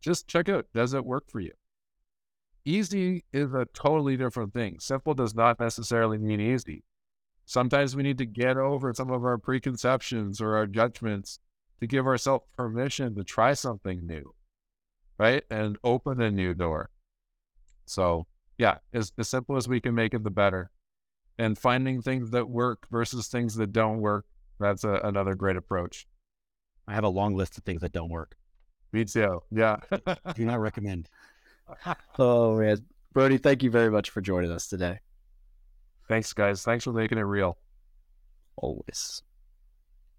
[0.00, 1.52] Just check out, does it work for you?
[2.64, 4.78] Easy is a totally different thing.
[4.80, 6.82] Simple does not necessarily mean easy.
[7.44, 11.38] Sometimes we need to get over some of our preconceptions or our judgments
[11.80, 14.34] to give ourselves permission to try something new,
[15.16, 15.44] right?
[15.48, 16.90] And open a new door.
[17.84, 18.26] So,
[18.58, 20.70] yeah, as, as simple as we can make it, the better.
[21.38, 24.26] And finding things that work versus things that don't work,
[24.58, 26.06] that's a, another great approach.
[26.88, 28.36] I have a long list of things that don't work.
[28.92, 29.42] Me too.
[29.50, 29.76] Yeah.
[30.34, 31.08] Do not recommend.
[32.20, 32.78] oh man
[33.12, 35.00] Brodie thank you very much for joining us today
[36.08, 36.62] Thanks, guys.
[36.62, 37.58] Thanks for making it real.
[38.56, 39.22] always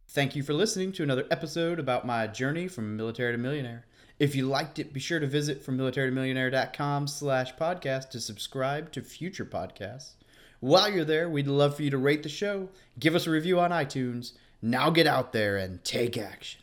[0.09, 3.85] Thank you for listening to another episode about my journey from military to millionaire.
[4.19, 9.01] If you liked it, be sure to visit from militarytomillionaire.com slash podcast to subscribe to
[9.01, 10.16] future podcasts.
[10.59, 13.59] While you're there, we'd love for you to rate the show, give us a review
[13.59, 14.33] on iTunes.
[14.61, 16.61] Now get out there and take action.